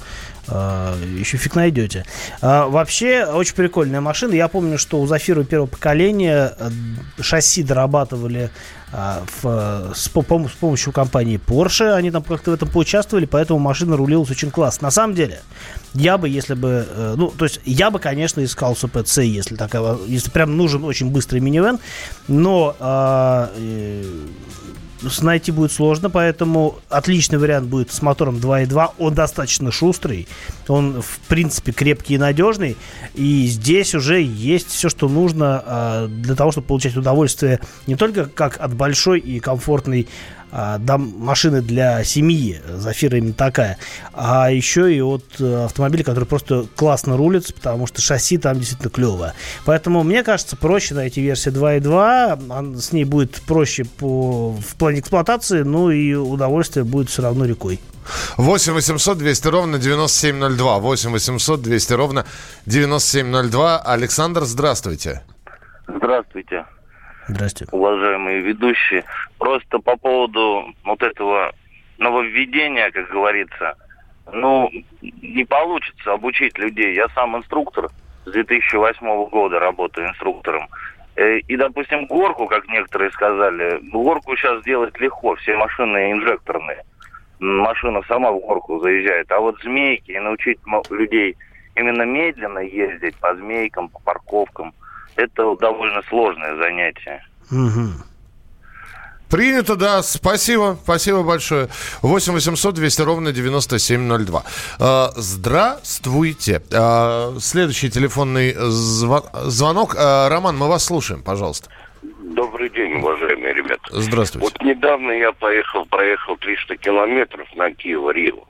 еще 0.48 1.36
фиг 1.36 1.54
найдете. 1.54 2.04
А, 2.40 2.66
вообще, 2.66 3.24
очень 3.24 3.54
прикольная 3.54 4.00
машина. 4.00 4.34
Я 4.34 4.48
помню, 4.48 4.76
что 4.76 5.00
у 5.00 5.06
Зафира 5.06 5.44
первого 5.44 5.68
поколения 5.68 6.54
шасси 7.20 7.62
дорабатывали 7.62 8.44
а, 8.46 8.81
в, 8.92 9.92
с, 9.94 10.08
по, 10.08 10.22
с 10.22 10.52
помощью 10.52 10.92
компании 10.92 11.40
Porsche. 11.44 11.92
Они 11.94 12.10
там 12.10 12.22
как-то 12.22 12.50
в 12.50 12.54
этом 12.54 12.68
поучаствовали, 12.68 13.24
поэтому 13.24 13.58
машина 13.58 13.96
рулилась 13.96 14.30
очень 14.30 14.50
классно. 14.50 14.86
На 14.86 14.90
самом 14.90 15.14
деле, 15.14 15.40
я 15.94 16.18
бы, 16.18 16.28
если 16.28 16.54
бы, 16.54 16.86
э, 16.88 17.14
ну, 17.16 17.28
то 17.28 17.46
есть 17.46 17.60
я 17.64 17.90
бы, 17.90 17.98
конечно, 17.98 18.44
искал 18.44 18.76
C, 18.76 19.24
если 19.24 19.56
такая, 19.56 19.96
если 20.06 20.30
прям 20.30 20.56
нужен 20.56 20.84
очень 20.84 21.10
быстрый 21.10 21.40
минивэн, 21.40 21.78
но 22.28 22.76
э, 22.78 24.04
найти 25.22 25.52
будет 25.52 25.72
сложно, 25.72 26.10
поэтому 26.10 26.78
отличный 26.88 27.38
вариант 27.38 27.68
будет 27.68 27.92
с 27.92 28.02
мотором 28.02 28.36
2.2. 28.36 28.90
Он 28.98 29.14
достаточно 29.14 29.70
шустрый, 29.70 30.28
он, 30.68 31.02
в 31.02 31.20
принципе, 31.28 31.72
крепкий 31.72 32.14
и 32.14 32.18
надежный. 32.18 32.76
И 33.14 33.46
здесь 33.46 33.94
уже 33.94 34.22
есть 34.22 34.68
все, 34.68 34.88
что 34.88 35.08
нужно 35.08 35.62
э, 35.64 36.08
для 36.08 36.34
того, 36.34 36.52
чтобы 36.52 36.66
получать 36.66 36.96
удовольствие 36.96 37.60
не 37.86 37.96
только 37.96 38.26
как 38.26 38.60
от 38.60 38.74
большой 38.74 39.20
и 39.20 39.40
комфортной 39.40 40.08
а, 40.52 40.76
дам, 40.76 41.14
машины 41.16 41.62
для 41.62 42.04
семьи, 42.04 42.60
Зафира 42.68 43.16
именно 43.16 43.32
такая, 43.32 43.78
а 44.12 44.50
еще 44.50 44.94
и 44.94 45.00
от 45.00 45.24
э, 45.40 45.64
автомобиля, 45.64 46.04
который 46.04 46.24
просто 46.24 46.66
классно 46.76 47.16
рулится, 47.16 47.54
потому 47.54 47.86
что 47.86 48.02
шасси 48.02 48.36
там 48.36 48.58
действительно 48.58 48.90
клевое. 48.90 49.32
Поэтому, 49.64 50.02
мне 50.02 50.22
кажется, 50.22 50.56
проще 50.56 50.94
найти 50.94 51.22
версию 51.22 51.54
2.2, 51.54 52.76
с 52.78 52.92
ней 52.92 53.04
будет 53.04 53.40
проще 53.46 53.84
по, 53.84 54.50
в 54.52 54.76
плане 54.76 55.00
эксплуатации, 55.00 55.62
ну 55.62 55.90
и 55.90 56.12
удовольствие 56.12 56.84
будет 56.84 57.08
все 57.08 57.22
равно 57.22 57.46
рекой. 57.46 57.80
8 58.36 58.74
800 58.74 59.18
200 59.18 59.48
ровно 59.48 59.78
9702. 59.78 60.78
8 60.78 61.10
800 61.12 61.62
200 61.62 61.92
ровно 61.94 62.26
9702. 62.66 63.78
Александр, 63.78 64.42
здравствуйте. 64.42 65.22
Здравствуйте. 65.86 66.66
Здрасте. 67.28 67.66
Уважаемые 67.70 68.40
ведущие. 68.40 69.04
Просто 69.38 69.78
по 69.78 69.96
поводу 69.96 70.74
вот 70.84 71.02
этого 71.02 71.52
нововведения, 71.98 72.90
как 72.90 73.08
говорится, 73.08 73.76
ну, 74.32 74.70
не 75.00 75.44
получится 75.44 76.12
обучить 76.12 76.58
людей. 76.58 76.94
Я 76.94 77.08
сам 77.10 77.36
инструктор 77.36 77.90
с 78.24 78.30
2008 78.30 79.28
года 79.28 79.58
работаю 79.58 80.08
инструктором. 80.08 80.68
Э, 81.16 81.38
и, 81.38 81.56
допустим, 81.56 82.06
горку, 82.06 82.46
как 82.46 82.66
некоторые 82.68 83.10
сказали, 83.10 83.78
горку 83.90 84.36
сейчас 84.36 84.60
сделать 84.62 84.98
легко, 85.00 85.34
все 85.36 85.56
машины 85.56 86.12
инжекторные. 86.12 86.84
Машина 87.38 88.02
сама 88.08 88.30
в 88.30 88.38
горку 88.38 88.80
заезжает. 88.80 89.30
А 89.32 89.40
вот 89.40 89.60
змейки 89.62 90.12
и 90.12 90.18
научить 90.18 90.58
людей 90.90 91.36
именно 91.74 92.02
медленно 92.02 92.60
ездить 92.60 93.16
по 93.16 93.34
змейкам, 93.34 93.88
по 93.88 93.98
парковкам, 94.00 94.72
это 95.16 95.56
довольно 95.56 96.02
сложное 96.08 96.56
занятие. 96.56 97.24
Угу. 97.50 98.12
Принято, 99.32 99.76
да. 99.76 100.02
Спасибо. 100.02 100.76
Спасибо 100.82 101.22
большое. 101.22 101.68
8 102.02 102.34
800 102.34 102.74
200 102.74 103.00
ровно 103.00 103.32
9702. 103.32 104.42
Э, 104.78 105.06
здравствуйте. 105.16 106.60
Э, 106.70 107.38
следующий 107.40 107.88
телефонный 107.90 108.52
звонок. 108.52 109.94
Э, 109.94 110.28
Роман, 110.28 110.58
мы 110.58 110.68
вас 110.68 110.84
слушаем, 110.84 111.22
пожалуйста. 111.22 111.70
Добрый 112.02 112.68
день, 112.68 112.92
уважаемые 112.96 113.54
ребята. 113.54 113.82
Здравствуйте. 113.90 114.46
Вот 114.46 114.62
недавно 114.62 115.12
я 115.12 115.32
поехал, 115.32 115.86
проехал 115.86 116.36
300 116.36 116.76
километров 116.76 117.48
на 117.56 117.70
Киево-Рио. 117.70 118.44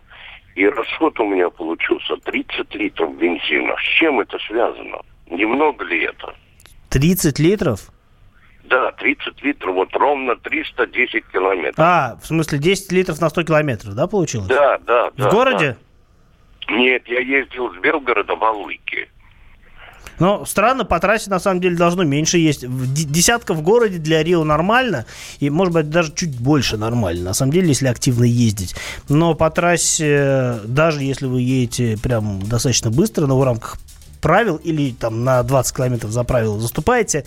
И 0.56 0.66
расход 0.66 1.18
у 1.20 1.24
меня 1.24 1.48
получился 1.50 2.16
30 2.16 2.74
литров 2.74 3.16
бензина. 3.16 3.76
С 3.78 3.98
чем 4.00 4.18
это 4.18 4.36
связано? 4.48 4.98
Немного 5.30 5.84
ли 5.84 6.04
это? 6.06 6.34
30 6.92 7.38
литров? 7.38 7.90
Да, 8.64 8.92
30 8.92 9.42
литров, 9.42 9.74
вот 9.74 9.94
ровно 9.94 10.36
310 10.36 11.24
километров. 11.32 11.78
А, 11.78 12.18
в 12.22 12.26
смысле 12.26 12.58
10 12.58 12.92
литров 12.92 13.20
на 13.20 13.30
100 13.30 13.42
километров, 13.44 13.94
да, 13.94 14.06
получилось? 14.06 14.48
Да, 14.48 14.78
да. 14.86 15.10
В 15.10 15.16
да, 15.16 15.30
городе? 15.30 15.76
Да. 16.68 16.74
Нет, 16.74 17.02
я 17.06 17.20
ездил 17.20 17.72
с 17.72 17.76
Белгорода 17.78 18.36
в 18.36 18.44
Алуйки. 18.44 19.08
Но 20.18 20.44
странно, 20.44 20.84
по 20.84 21.00
трассе 21.00 21.30
на 21.30 21.40
самом 21.40 21.60
деле 21.60 21.76
должно 21.76 22.04
меньше 22.04 22.36
есть. 22.38 22.64
Десятка 22.68 23.54
в 23.54 23.62
городе 23.62 23.98
для 23.98 24.22
Рио 24.22 24.44
нормально, 24.44 25.06
и 25.40 25.48
может 25.48 25.72
быть 25.72 25.88
даже 25.88 26.12
чуть 26.14 26.38
больше 26.38 26.76
нормально, 26.76 27.24
на 27.24 27.34
самом 27.34 27.52
деле, 27.52 27.68
если 27.68 27.88
активно 27.88 28.24
ездить. 28.24 28.76
Но 29.08 29.34
по 29.34 29.50
трассе, 29.50 30.60
даже 30.64 31.02
если 31.02 31.26
вы 31.26 31.40
едете 31.40 31.98
прям 32.02 32.42
достаточно 32.42 32.90
быстро, 32.90 33.26
но 33.26 33.38
в 33.38 33.44
рамках 33.44 33.78
правил 34.22 34.56
или 34.56 34.92
там 34.92 35.24
на 35.24 35.42
20 35.42 35.76
километров 35.76 36.10
за 36.12 36.24
правила 36.24 36.58
заступаете, 36.58 37.26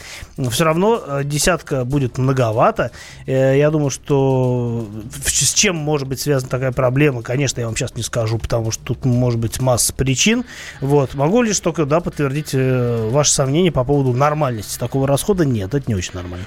все 0.50 0.64
равно 0.64 1.04
э, 1.06 1.24
десятка 1.24 1.86
будет 1.86 2.18
многовато. 2.18 2.92
Э, 3.28 3.56
я 3.58 3.70
думаю, 3.70 3.92
что 3.92 4.88
с 5.26 5.54
чем 5.54 5.76
может 5.76 6.08
быть 6.08 6.20
связана 6.22 6.50
такая 6.50 6.72
проблема, 6.72 7.22
конечно, 7.22 7.60
я 7.60 7.68
вам 7.68 7.76
сейчас 7.76 7.96
не 7.96 8.02
скажу, 8.02 8.40
потому 8.40 8.72
что 8.72 8.84
тут 8.84 9.06
может 9.06 9.40
быть 9.40 9.62
масса 9.62 9.94
причин. 9.94 10.46
Вот. 10.80 11.14
Могу 11.14 11.42
лишь 11.42 11.60
только 11.60 11.86
да, 11.86 12.00
подтвердить 12.00 12.52
э, 12.54 13.10
ваши 13.12 13.32
сомнения 13.32 13.72
по 13.72 13.84
поводу 13.84 14.14
нормальности 14.14 14.80
такого 14.80 15.08
расхода. 15.08 15.46
Нет, 15.46 15.74
это 15.74 15.84
не 15.88 15.96
очень 15.96 16.14
нормально. 16.16 16.46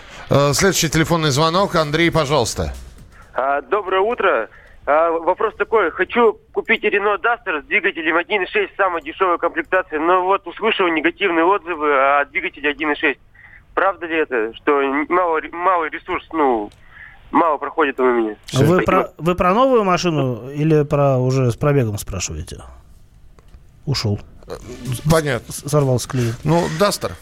Следующий 0.54 0.88
телефонный 0.88 1.30
звонок. 1.30 1.76
Андрей, 1.76 2.11
пожалуйста. 2.11 2.72
А, 3.34 3.61
доброе 3.62 4.00
утро. 4.00 4.48
А, 4.88 5.11
вопрос 5.11 5.55
такой. 5.57 5.90
Хочу 5.90 6.40
купить 6.55 6.83
Renault 6.83 7.20
Duster 7.20 7.62
с 7.62 7.66
двигателем 7.66 8.16
1.6, 8.16 8.70
самой 8.74 9.03
дешевой 9.03 9.37
комплектации, 9.37 9.98
но 9.98 10.24
вот 10.24 10.46
услышал 10.46 10.88
негативные 10.88 11.44
отзывы 11.44 11.92
о 11.92 12.24
двигателе 12.24 12.72
1.6. 12.72 13.18
Правда 13.74 14.07
ли 14.07 14.16
это, 14.16 14.55
что 14.55 14.81
мало, 15.11 15.42
малый 15.53 15.90
ресурс, 15.90 16.27
ну, 16.33 16.70
мало 17.31 17.59
проходит 17.59 18.01
у 18.01 18.05
меня? 18.05 18.37
Вы 18.55 18.81
про, 18.81 19.12
вы 19.18 19.35
про 19.35 19.53
новую 19.53 19.85
машину 19.85 20.51
или 20.53 20.85
про 20.85 21.18
уже 21.18 21.51
с 21.51 21.57
пробегом 21.57 21.98
спрашиваете? 21.98 22.62
Ушел. 23.85 24.18
Понятно. 25.11 25.53
Сорвался 25.53 26.09
клиент. 26.09 26.38
Ну, 26.44 26.64
Duster. 26.81 27.12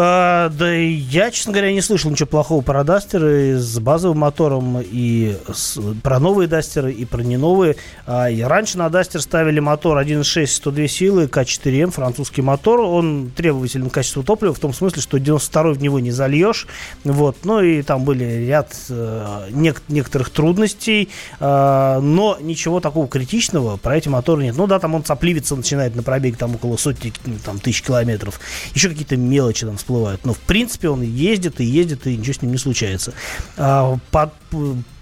А, 0.00 0.48
да 0.50 0.72
я, 0.72 1.30
честно 1.32 1.52
говоря, 1.52 1.72
не 1.72 1.80
слышал 1.80 2.10
ничего 2.10 2.28
плохого 2.28 2.62
про 2.62 2.84
дастеры 2.84 3.58
с 3.58 3.80
базовым 3.80 4.18
мотором 4.18 4.80
и 4.80 5.36
с, 5.52 5.76
про 6.04 6.20
новые 6.20 6.46
дастеры 6.46 6.92
и 6.92 7.04
про 7.04 7.22
не 7.22 7.36
новые. 7.36 7.74
А, 8.06 8.30
и 8.30 8.40
раньше 8.40 8.78
на 8.78 8.90
дастер 8.90 9.20
ставили 9.20 9.58
мотор 9.58 9.98
1.6 9.98 10.46
102 10.46 10.86
силы 10.86 11.24
К4М, 11.24 11.90
французский 11.90 12.42
мотор. 12.42 12.80
Он 12.80 13.32
требователен 13.34 13.90
к 13.90 13.94
качеству 13.94 14.22
топлива 14.22 14.54
в 14.54 14.60
том 14.60 14.72
смысле, 14.72 15.02
что 15.02 15.18
92 15.18 15.72
в 15.72 15.82
него 15.82 15.98
не 15.98 16.12
зальешь. 16.12 16.68
Вот. 17.02 17.38
Ну 17.42 17.60
и 17.60 17.82
там 17.82 18.04
были 18.04 18.46
ряд 18.46 18.76
э, 18.90 19.48
нек- 19.50 19.82
некоторых 19.88 20.30
трудностей, 20.30 21.08
э, 21.40 21.98
но 22.00 22.36
ничего 22.40 22.78
такого 22.78 23.08
критичного 23.08 23.78
про 23.78 23.96
эти 23.96 24.08
моторы 24.08 24.44
нет. 24.44 24.56
Ну 24.56 24.68
да, 24.68 24.78
там 24.78 24.94
он 24.94 25.04
сопливиться 25.04 25.56
начинает 25.56 25.96
на 25.96 26.04
пробеге 26.04 26.36
там 26.36 26.54
около 26.54 26.76
сотни 26.76 27.12
там, 27.44 27.58
тысяч 27.58 27.82
километров. 27.82 28.38
Еще 28.74 28.90
какие-то 28.90 29.16
мелочи 29.16 29.66
там 29.66 29.76
всплывают. 29.88 30.24
Но 30.24 30.34
в 30.34 30.38
принципе 30.38 30.90
он 30.90 31.02
ездит 31.02 31.60
и 31.60 31.64
ездит, 31.64 32.06
и 32.06 32.16
ничего 32.16 32.34
с 32.34 32.42
ним 32.42 32.52
не 32.52 32.58
случается. 32.58 33.14
А, 33.56 33.96
под, 34.10 34.32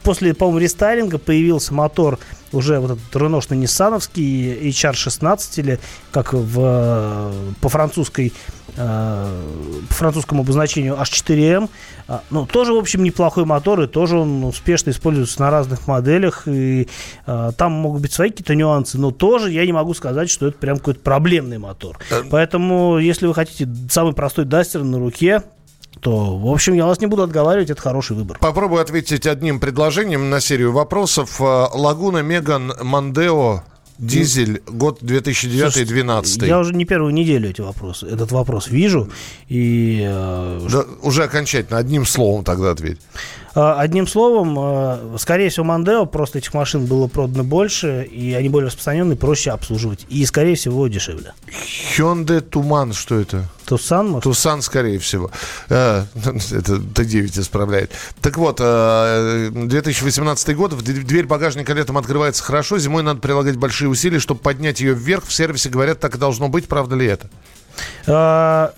после, 0.02 0.32
по-моему, 0.32 0.60
рестайлинга 0.60 1.18
появился 1.18 1.74
мотор 1.74 2.18
уже 2.52 2.78
вот 2.78 2.92
этот 2.92 3.16
реношный 3.16 3.56
ниссановский 3.56 4.70
HR16 4.70 5.60
или 5.60 5.80
как 6.12 6.32
в, 6.32 7.34
по 7.60 7.68
французской 7.68 8.32
по 8.76 9.28
французскому 9.96 10.42
обозначению 10.42 10.94
H4M. 10.94 11.68
А, 12.08 12.22
ну, 12.30 12.46
тоже, 12.46 12.72
в 12.72 12.78
общем, 12.78 13.02
неплохой 13.02 13.44
мотор, 13.44 13.82
и 13.82 13.86
тоже 13.86 14.18
он 14.18 14.44
успешно 14.44 14.90
используется 14.90 15.40
на 15.40 15.50
разных 15.50 15.86
моделях, 15.88 16.46
и 16.46 16.88
а, 17.26 17.52
там 17.52 17.72
могут 17.72 18.02
быть 18.02 18.12
свои 18.12 18.30
какие-то 18.30 18.54
нюансы, 18.54 18.98
но 18.98 19.10
тоже 19.10 19.50
я 19.50 19.66
не 19.66 19.72
могу 19.72 19.94
сказать, 19.94 20.30
что 20.30 20.48
это 20.48 20.58
прям 20.58 20.78
какой-то 20.78 21.00
проблемный 21.00 21.58
мотор. 21.58 21.98
Э, 22.10 22.22
Поэтому, 22.30 22.98
если 22.98 23.26
вы 23.26 23.34
хотите 23.34 23.68
самый 23.90 24.12
простой 24.12 24.44
дастер 24.44 24.84
на 24.84 24.98
руке, 24.98 25.42
то, 26.00 26.36
в 26.36 26.46
общем, 26.48 26.74
я 26.74 26.86
вас 26.86 27.00
не 27.00 27.06
буду 27.06 27.22
отговаривать, 27.22 27.70
это 27.70 27.80
хороший 27.80 28.16
выбор. 28.16 28.38
Попробую 28.38 28.82
ответить 28.82 29.26
одним 29.26 29.60
предложением 29.60 30.30
на 30.30 30.40
серию 30.40 30.72
вопросов. 30.72 31.40
Э, 31.40 31.66
Лагуна 31.72 32.22
Меган 32.22 32.72
Мандео 32.82 33.62
Дизель, 33.98 34.62
год 34.66 35.02
2009-2012. 35.02 36.46
Я 36.46 36.58
уже 36.58 36.74
не 36.74 36.84
первую 36.84 37.12
неделю 37.12 37.50
эти 37.50 37.60
вопросы, 37.60 38.06
этот 38.06 38.30
вопрос 38.32 38.68
вижу. 38.68 39.10
И, 39.48 40.00
э, 40.06 40.68
да, 40.70 40.84
уже 41.02 41.24
окончательно, 41.24 41.78
одним 41.78 42.04
словом 42.04 42.44
тогда 42.44 42.70
ответь. 42.70 42.98
Э, 43.56 43.74
одним 43.78 44.06
словом, 44.06 44.54
э, 44.58 45.16
скорее 45.18 45.48
всего, 45.48 45.64
Мандео, 45.64 46.04
просто 46.04 46.38
этих 46.38 46.52
машин 46.52 46.84
было 46.84 47.06
продано 47.06 47.42
больше, 47.42 48.04
и 48.04 48.34
они 48.34 48.50
более 48.50 48.66
распространены, 48.66 49.16
проще 49.16 49.50
обслуживать. 49.50 50.04
И, 50.10 50.26
скорее 50.26 50.56
всего, 50.56 50.86
дешевле. 50.88 51.32
Hyundai 51.96 52.42
Туман, 52.42 52.92
что 52.92 53.18
это? 53.18 53.48
Тусан, 53.64 54.08
может? 54.08 54.24
Тусан, 54.24 54.60
скорее 54.60 54.98
всего. 54.98 55.30
Э, 55.70 56.04
Это 56.14 56.74
Т9 56.74 57.40
исправляет. 57.40 57.92
Так 58.20 58.36
вот, 58.36 58.58
э, 58.60 59.50
2018 59.50 60.54
год, 60.54 60.76
дверь 60.76 61.26
багажника 61.26 61.72
летом 61.72 61.96
открывается 61.96 62.44
хорошо, 62.44 62.78
зимой 62.78 63.02
надо 63.02 63.20
прилагать 63.20 63.56
большие 63.56 63.88
усилия, 63.88 64.20
чтобы 64.20 64.40
поднять 64.40 64.80
ее 64.80 64.92
вверх. 64.92 65.24
В 65.24 65.32
сервисе 65.32 65.70
говорят, 65.70 65.98
так 65.98 66.14
и 66.14 66.18
должно 66.18 66.48
быть, 66.48 66.68
правда 66.68 66.94
ли 66.94 67.06
это? 67.06 67.30
А, 68.06 68.72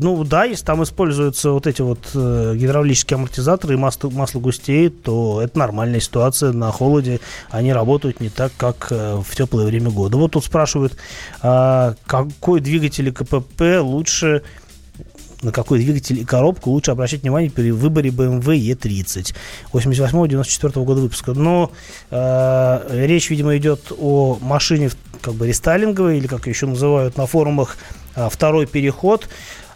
ну 0.00 0.24
да, 0.24 0.44
если 0.44 0.64
там 0.64 0.82
используются 0.82 1.50
вот 1.50 1.66
эти 1.66 1.82
вот 1.82 2.10
э, 2.14 2.54
гидравлические 2.56 3.16
амортизаторы 3.16 3.74
и 3.74 3.76
масло, 3.76 4.10
масло 4.10 4.40
густеет, 4.40 5.02
то 5.02 5.40
это 5.42 5.58
нормальная 5.58 6.00
ситуация. 6.00 6.52
На 6.52 6.70
холоде 6.70 7.20
они 7.50 7.72
работают 7.72 8.20
не 8.20 8.28
так, 8.28 8.52
как 8.56 8.88
э, 8.90 9.22
в 9.24 9.34
теплое 9.34 9.66
время 9.66 9.90
года. 9.90 10.16
Вот 10.16 10.32
тут 10.32 10.44
спрашивают, 10.44 10.96
а, 11.42 11.94
какой 12.06 12.60
двигатель 12.60 13.12
КПП 13.12 13.80
лучше 13.80 14.42
на 15.44 15.52
какой 15.52 15.78
двигатель 15.78 16.20
и 16.20 16.24
коробку 16.24 16.70
лучше 16.70 16.90
обращать 16.90 17.22
внимание 17.22 17.50
при 17.50 17.70
выборе 17.70 18.10
BMW 18.10 18.56
E30 18.72 19.34
88-94 19.72 20.84
года 20.84 21.02
выпуска. 21.02 21.34
Но 21.34 21.70
э, 22.10 23.06
речь, 23.06 23.30
видимо, 23.30 23.56
идет 23.56 23.92
о 23.98 24.38
машине 24.40 24.90
как 25.20 25.34
бы 25.34 25.46
рестайлинговой, 25.46 26.18
или 26.18 26.26
как 26.26 26.46
ее 26.46 26.52
еще 26.52 26.66
называют 26.66 27.16
на 27.16 27.26
форумах, 27.26 27.76
второй 28.16 28.66
переход. 28.66 29.28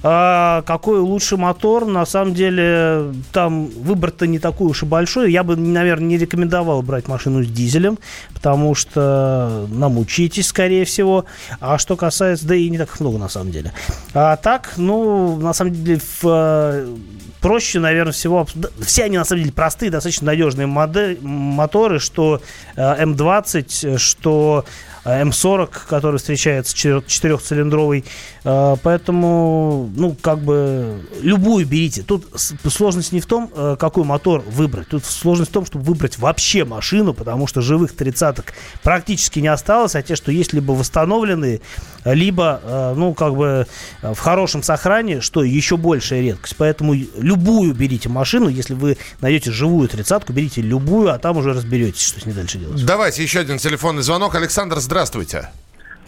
А 0.02 0.62
какой 0.62 1.00
лучше 1.00 1.36
мотор? 1.36 1.84
На 1.84 2.06
самом 2.06 2.34
деле, 2.34 3.12
там 3.32 3.66
выбор-то 3.66 4.26
не 4.26 4.38
такой 4.38 4.68
уж 4.68 4.84
и 4.84 4.86
большой. 4.86 5.32
Я 5.32 5.42
бы, 5.42 5.56
наверное, 5.56 6.08
не 6.08 6.18
рекомендовал 6.18 6.82
брать 6.82 7.08
машину 7.08 7.42
с 7.42 7.48
дизелем, 7.48 7.98
потому 8.32 8.74
что 8.74 9.66
намучитесь, 9.68 10.46
скорее 10.46 10.84
всего. 10.84 11.24
А 11.60 11.78
что 11.78 11.96
касается, 11.96 12.46
да 12.46 12.54
и 12.54 12.70
не 12.70 12.78
так 12.78 13.00
много 13.00 13.18
на 13.18 13.28
самом 13.28 13.50
деле. 13.50 13.72
А 14.14 14.36
так, 14.36 14.74
ну, 14.76 15.36
на 15.36 15.52
самом 15.52 15.72
деле, 15.72 15.98
в, 15.98 16.24
э, 16.24 16.96
проще, 17.40 17.80
наверное, 17.80 18.12
всего... 18.12 18.46
Все 18.80 19.04
они, 19.04 19.18
на 19.18 19.24
самом 19.24 19.42
деле, 19.42 19.52
простые, 19.52 19.90
достаточно 19.90 20.26
надежные 20.26 20.68
модель, 20.68 21.18
моторы, 21.22 21.98
что 21.98 22.40
э, 22.76 23.04
М20, 23.04 23.98
что 23.98 24.64
э, 24.64 24.97
М40, 25.08 25.70
который 25.88 26.16
встречается 26.18 26.76
четыр- 26.76 27.04
четырехцилиндровый. 27.06 28.04
Э, 28.48 28.76
Поэтому, 28.82 29.90
ну, 29.94 30.16
как 30.22 30.38
бы, 30.38 31.02
любую 31.20 31.66
берите. 31.66 32.02
Тут 32.02 32.26
сложность 32.34 33.12
не 33.12 33.20
в 33.20 33.26
том, 33.26 33.50
э, 33.54 33.76
какой 33.78 34.04
мотор 34.04 34.40
выбрать. 34.40 34.88
Тут 34.88 35.04
сложность 35.04 35.50
в 35.50 35.54
том, 35.54 35.66
чтобы 35.66 35.84
выбрать 35.84 36.18
вообще 36.18 36.64
машину, 36.64 37.12
потому 37.12 37.46
что 37.46 37.60
живых 37.60 37.94
тридцаток 37.94 38.54
практически 38.82 39.40
не 39.40 39.48
осталось, 39.48 39.94
а 39.94 40.02
те, 40.02 40.16
что 40.16 40.32
есть, 40.32 40.54
либо 40.54 40.72
восстановленные, 40.72 41.60
либо, 42.06 42.60
э, 42.62 42.94
ну, 42.96 43.12
как 43.12 43.34
бы, 43.36 43.66
э, 44.00 44.14
в 44.14 44.18
хорошем 44.18 44.62
сохране, 44.62 45.20
что 45.20 45.42
еще 45.44 45.76
большая 45.76 46.22
редкость. 46.22 46.56
Поэтому 46.56 46.94
любую 47.18 47.74
берите 47.74 48.08
машину, 48.08 48.48
если 48.48 48.72
вы 48.72 48.96
найдете 49.20 49.50
живую 49.50 49.88
тридцатку, 49.88 50.32
берите 50.32 50.62
любую, 50.62 51.12
а 51.12 51.18
там 51.18 51.36
уже 51.36 51.52
разберетесь, 51.52 52.06
что 52.06 52.20
с 52.20 52.24
ней 52.24 52.32
дальше 52.32 52.56
делать. 52.56 52.82
Давайте 52.86 53.22
еще 53.22 53.40
один 53.40 53.58
телефонный 53.58 54.02
звонок. 54.02 54.34
Александр, 54.34 54.78
здравствуйте. 54.78 55.50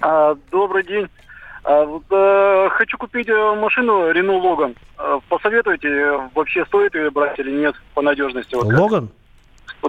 А, 0.01 0.35
добрый 0.51 0.87
день. 0.87 1.07
А, 1.65 1.85
э, 1.85 2.69
хочу 2.71 2.97
купить 2.99 3.29
э, 3.29 3.55
машину 3.55 4.11
Renault 4.11 4.43
Logan. 4.43 4.77
Э, 4.99 5.19
посоветуйте, 5.29 6.19
вообще 6.35 6.65
стоит 6.67 6.95
ее 6.95 7.11
брать 7.11 7.39
или 7.39 7.51
нет 7.51 7.75
по 7.95 8.03
надежности? 8.03 8.55
Вот? 8.55 8.67
Логан? 8.73 9.11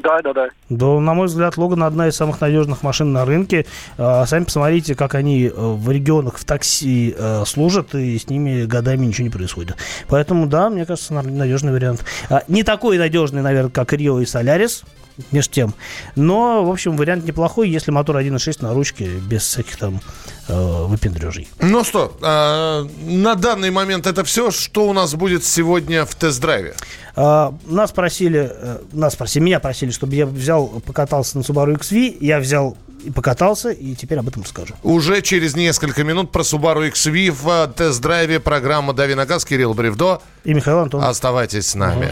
Да, 0.03 0.21
да, 0.21 0.33
да. 0.33 0.47
Да, 0.69 0.99
на 0.99 1.13
мой 1.13 1.27
взгляд, 1.27 1.57
Логан 1.57 1.83
одна 1.83 2.07
из 2.07 2.15
самых 2.15 2.39
надежных 2.39 2.81
машин 2.81 3.11
на 3.11 3.25
рынке. 3.25 3.65
А, 3.97 4.25
Сами 4.25 4.45
посмотрите, 4.45 4.95
как 4.95 5.15
они 5.15 5.47
э, 5.47 5.51
в 5.53 5.89
регионах 5.91 6.37
в 6.37 6.45
такси 6.45 7.15
служат, 7.45 7.93
и 7.95 8.17
с 8.17 8.29
ними 8.29 8.63
годами 8.65 9.05
ничего 9.05 9.25
не 9.25 9.31
происходит. 9.31 9.75
Поэтому, 10.07 10.47
да, 10.47 10.69
мне 10.69 10.85
кажется, 10.85 11.13
надежный 11.13 11.73
вариант. 11.73 12.05
А, 12.29 12.43
Не 12.47 12.63
такой 12.63 12.97
надежный, 12.97 13.41
наверное, 13.41 13.71
как 13.71 13.91
Рио 13.93 14.19
и 14.21 14.25
Солярис, 14.25 14.83
между 15.31 15.53
тем. 15.53 15.73
Но, 16.15 16.63
в 16.63 16.71
общем, 16.71 16.95
вариант 16.97 17.25
неплохой, 17.25 17.69
если 17.69 17.91
мотор 17.91 18.17
1.6 18.17 18.57
на 18.61 18.73
ручке, 18.73 19.05
без 19.05 19.43
всяких 19.43 19.77
там 19.77 20.01
э, 20.47 20.83
выпендрежей. 20.85 21.47
Ну 21.59 21.83
что, 21.83 22.17
э, 22.21 22.87
на 23.05 23.35
данный 23.35 23.71
момент 23.71 24.07
это 24.07 24.23
все, 24.23 24.51
что 24.51 24.87
у 24.87 24.93
нас 24.93 25.15
будет 25.15 25.43
сегодня 25.45 26.05
в 26.05 26.15
тест-драйве. 26.15 26.75
А, 27.15 27.53
Нас 27.65 27.91
просили, 27.91 28.51
э, 28.51 28.79
нас 28.93 29.15
просили, 29.15 29.43
меня 29.43 29.59
просили, 29.59 29.91
чтобы 29.91 30.15
я 30.15 30.25
взял, 30.25 30.67
покатался 30.67 31.37
на 31.37 31.41
Subaru 31.41 31.77
XV. 31.77 32.17
Я 32.21 32.39
взял 32.39 32.77
и 33.03 33.09
покатался, 33.11 33.71
и 33.71 33.95
теперь 33.95 34.19
об 34.19 34.27
этом 34.27 34.43
расскажу. 34.43 34.75
Уже 34.83 35.21
через 35.21 35.55
несколько 35.55 36.03
минут 36.03 36.31
про 36.31 36.43
Subaru 36.43 36.89
XV 36.91 37.31
в 37.31 37.47
э, 37.49 37.73
тест-драйве 37.75 38.39
программа 38.39 38.93
«Дави 38.93 39.15
на 39.15 39.25
газ» 39.25 39.43
Кирилл 39.45 39.73
Бревдо. 39.73 40.21
И 40.43 40.53
Михаил 40.53 40.79
Антонов. 40.79 41.09
Оставайтесь 41.09 41.67
с 41.67 41.75
нами. 41.75 42.11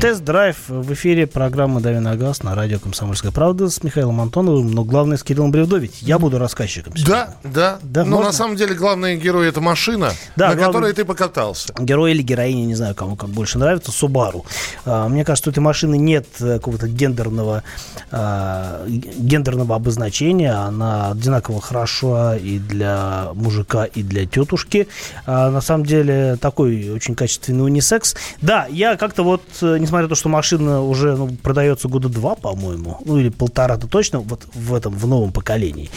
Тест-драйв 0.00 0.56
в 0.68 0.94
эфире 0.94 1.26
программы 1.26 1.82
«Дави 1.82 1.98
на 1.98 2.16
газ» 2.16 2.42
на 2.42 2.54
радио 2.54 2.78
«Комсомольская 2.78 3.30
правда» 3.32 3.68
с 3.68 3.82
Михаилом 3.82 4.18
Антоновым, 4.22 4.70
но 4.70 4.82
главное 4.82 5.18
с 5.18 5.22
Кириллом 5.22 5.50
Бревдо, 5.50 5.76
ведь 5.76 6.00
я 6.00 6.18
буду 6.18 6.38
рассказчиком. 6.38 6.94
Да, 7.06 7.34
да. 7.44 7.78
Да, 7.82 8.04
Но 8.04 8.12
можно? 8.16 8.28
на 8.28 8.32
самом 8.32 8.56
деле 8.56 8.74
главный 8.74 9.18
герой 9.18 9.46
это 9.48 9.60
машина, 9.60 10.12
Да, 10.36 10.48
на 10.48 10.54
главный- 10.54 10.66
которой 10.72 10.92
ты 10.94 11.04
покатался. 11.04 11.74
Герой 11.78 12.12
или 12.12 12.22
героиня, 12.22 12.64
не 12.64 12.74
знаю, 12.76 12.94
кому 12.94 13.14
как 13.14 13.28
больше 13.28 13.58
нравится, 13.58 13.92
Субару. 13.92 14.46
А, 14.86 15.06
Мне 15.06 15.22
кажется, 15.22 15.50
у 15.50 15.52
этой 15.52 15.58
машины 15.58 15.98
нет 15.98 16.26
э, 16.40 16.54
какого-то 16.54 16.88
гендерного, 16.88 17.62
а, 18.10 18.86
гендерного 18.86 19.76
обозначения. 19.76 20.52
Она 20.54 21.10
одинаково 21.10 21.60
хороша 21.60 22.36
и 22.36 22.58
для 22.58 23.28
мужика, 23.34 23.84
и 23.84 24.02
для 24.02 24.24
тетушки. 24.24 24.88
А, 25.26 25.50
На 25.50 25.60
самом 25.60 25.84
деле, 25.84 26.36
такой 26.40 26.88
очень 26.88 27.14
качественный 27.14 27.64
унисекс. 27.66 28.16
Да, 28.40 28.66
я 28.70 28.96
как-то 28.96 29.24
вот, 29.24 29.42
э, 29.60 29.76
несмотря 29.90 30.04
на 30.04 30.08
то, 30.08 30.14
что 30.14 30.28
машина 30.28 30.82
уже 30.82 31.16
ну, 31.16 31.28
продается 31.42 31.88
года 31.88 32.08
два, 32.08 32.36
по-моему, 32.36 32.98
ну 33.04 33.18
или 33.18 33.28
полтора-то 33.28 33.88
точно, 33.88 34.20
вот 34.20 34.42
в 34.54 34.72
этом, 34.72 34.94
в 34.94 35.06
новом 35.08 35.32
поколении, 35.32 35.90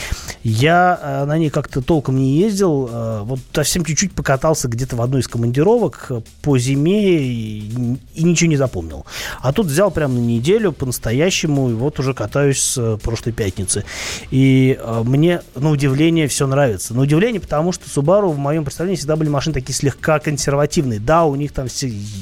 Я 0.44 1.00
э, 1.00 1.26
на 1.26 1.38
ней 1.38 1.52
как-то 1.52 1.82
толком 1.82 2.18
не 2.18 2.38
ездил. 2.38 2.90
Э, 2.92 3.22
вот 3.24 3.40
совсем 3.54 3.86
чуть-чуть 3.86 4.14
покатался 4.14 4.68
где-то 4.68 4.96
в 4.96 5.02
одной 5.02 5.22
из 5.22 5.28
командировок 5.28 6.08
э, 6.10 6.22
по 6.42 6.58
зиме 6.58 7.22
и, 7.22 7.98
и 8.16 8.24
ничего 8.24 8.50
не 8.50 8.58
запомнил. 8.58 9.06
А 9.42 9.54
тут 9.54 9.68
взял 9.68 9.92
прям 9.92 10.16
на 10.16 10.20
неделю 10.20 10.72
по-настоящему, 10.72 11.70
и 11.70 11.74
вот 11.74 12.00
уже 12.00 12.16
катаюсь 12.16 12.60
с 12.60 12.78
э, 12.78 12.98
прошлой 12.98 13.34
пятницы. 13.34 13.86
И 14.32 14.80
э, 14.82 15.04
мне, 15.06 15.42
на 15.56 15.70
удивление, 15.70 16.28
все 16.28 16.48
нравится. 16.48 16.96
На 16.96 17.02
удивление, 17.02 17.40
потому 17.40 17.72
что 17.72 17.86
Subaru 17.86 18.30
в 18.30 18.40
моем 18.40 18.64
представлении 18.64 18.98
всегда 18.98 19.18
были 19.18 19.30
машины 19.30 19.54
такие 19.54 19.76
слегка 19.76 20.18
консервативные. 20.18 21.00
Да, 21.00 21.26
у 21.26 21.36
них 21.36 21.52
там 21.52 21.68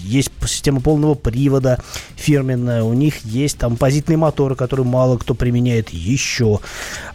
есть 0.03 0.31
система 0.45 0.81
полного 0.81 1.15
привода 1.15 1.60
фирменная, 2.15 2.83
у 2.83 2.93
них 2.93 3.25
есть 3.25 3.57
там 3.57 3.77
позитные 3.77 4.17
моторы, 4.17 4.55
которые 4.55 4.85
мало 4.85 5.17
кто 5.17 5.33
применяет 5.33 5.89
еще. 5.89 6.59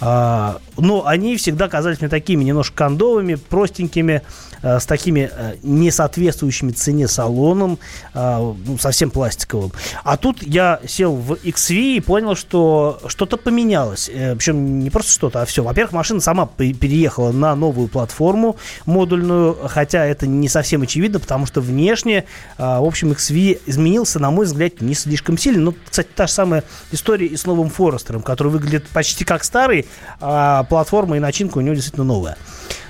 А, 0.01 0.59
но 0.77 1.07
они 1.07 1.37
всегда 1.37 1.69
казались 1.69 2.01
мне 2.01 2.09
такими 2.09 2.45
немножко 2.45 2.77
кондовыми, 2.77 3.35
простенькими, 3.35 4.23
э, 4.63 4.79
с 4.81 4.87
такими 4.87 5.31
э, 5.33 5.55
несоответствующими 5.63 6.73
цене 6.73 7.09
салоном, 7.09 7.79
э, 8.15 8.55
ну, 8.67 8.79
совсем 8.79 9.11
пластиковым. 9.11 9.73
А 10.05 10.17
тут 10.17 10.43
я 10.43 10.81
сел 10.87 11.15
в 11.15 11.33
XV 11.33 11.97
и 11.97 12.01
понял, 12.01 12.37
что 12.37 13.01
что-то 13.07 13.37
поменялось. 13.37 14.11
Э, 14.13 14.35
причем 14.35 14.81
не 14.81 14.91
просто 14.91 15.13
что-то, 15.13 15.43
а 15.43 15.47
все. 15.47 15.63
Во-первых, 15.63 15.93
машина 15.93 16.21
сама 16.21 16.47
пе- 16.47 16.73
переехала 16.73 17.33
на 17.33 17.55
новую 17.55 17.89
платформу 17.89 18.57
модульную, 18.85 19.57
хотя 19.69 20.05
это 20.05 20.27
не 20.27 20.49
совсем 20.49 20.83
очевидно, 20.83 21.21
потому 21.21 21.47
что 21.47 21.61
внешне, 21.61 22.25
э, 22.59 22.63
в 22.63 22.85
общем, 22.85 23.13
XV 23.13 23.61
изменился, 23.67 24.19
на 24.19 24.31
мой 24.31 24.47
взгляд, 24.47 24.81
не 24.81 24.95
слишком 24.95 25.39
сильно. 25.39 25.61
Но, 25.61 25.75
кстати, 25.89 26.09
та 26.15 26.27
же 26.27 26.33
самая 26.33 26.65
история 26.93 27.27
и 27.27 27.37
с 27.37 27.47
новым 27.47 27.71
Форестером, 27.71 28.23
который 28.23 28.49
выглядит 28.49 28.87
почти 28.89 29.25
как 29.25 29.45
старый, 29.45 29.87
а 30.21 30.65
платформа 30.69 31.17
и 31.17 31.21
начинка 31.21 31.59
у 31.59 31.61
него 31.61 31.75
действительно 31.75 32.05
новая. 32.05 32.37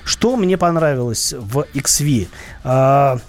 Что 0.03 0.35
мне 0.35 0.57
понравилось 0.57 1.33
в 1.37 1.65
XV? 1.73 2.27
А, 2.63 3.19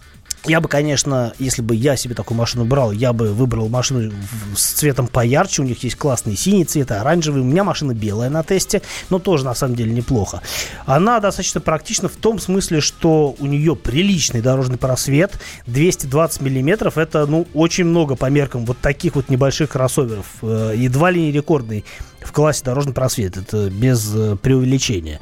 Я 0.46 0.60
бы, 0.60 0.68
конечно, 0.68 1.34
если 1.40 1.62
бы 1.62 1.74
я 1.74 1.96
себе 1.96 2.14
такую 2.14 2.38
машину 2.38 2.64
брал, 2.64 2.92
я 2.92 3.12
бы 3.12 3.32
выбрал 3.34 3.68
машину 3.68 4.12
с 4.56 4.62
цветом 4.62 5.08
поярче. 5.08 5.62
У 5.62 5.64
них 5.64 5.82
есть 5.82 5.96
классный 5.96 6.36
синий 6.36 6.64
цвет, 6.64 6.92
оранжевый. 6.92 7.42
У 7.42 7.44
меня 7.44 7.64
машина 7.64 7.92
белая 7.92 8.30
на 8.30 8.44
тесте, 8.44 8.80
но 9.10 9.18
тоже 9.18 9.44
на 9.44 9.54
самом 9.54 9.74
деле 9.74 9.92
неплохо. 9.92 10.40
Она 10.86 11.18
достаточно 11.18 11.60
практична 11.60 12.08
в 12.08 12.14
том 12.14 12.38
смысле, 12.38 12.80
что 12.80 13.34
у 13.40 13.46
нее 13.46 13.74
приличный 13.74 14.40
дорожный 14.40 14.78
просвет. 14.78 15.32
220 15.66 16.40
миллиметров 16.40 16.96
это, 16.98 17.26
ну, 17.26 17.48
очень 17.52 17.84
много 17.84 18.14
по 18.14 18.26
меркам 18.30 18.64
вот 18.64 18.78
таких 18.78 19.16
вот 19.16 19.28
небольших 19.28 19.70
кроссоверов. 19.70 20.26
Э, 20.42 20.72
Едва 20.76 21.10
ли 21.10 21.20
не 21.20 21.32
рекордный 21.32 21.84
в 22.20 22.32
классе 22.32 22.62
дорожный 22.64 22.92
просвет. 22.92 23.36
Это 23.36 23.70
без 23.70 24.14
э, 24.14 24.36
преувеличения. 24.36 25.20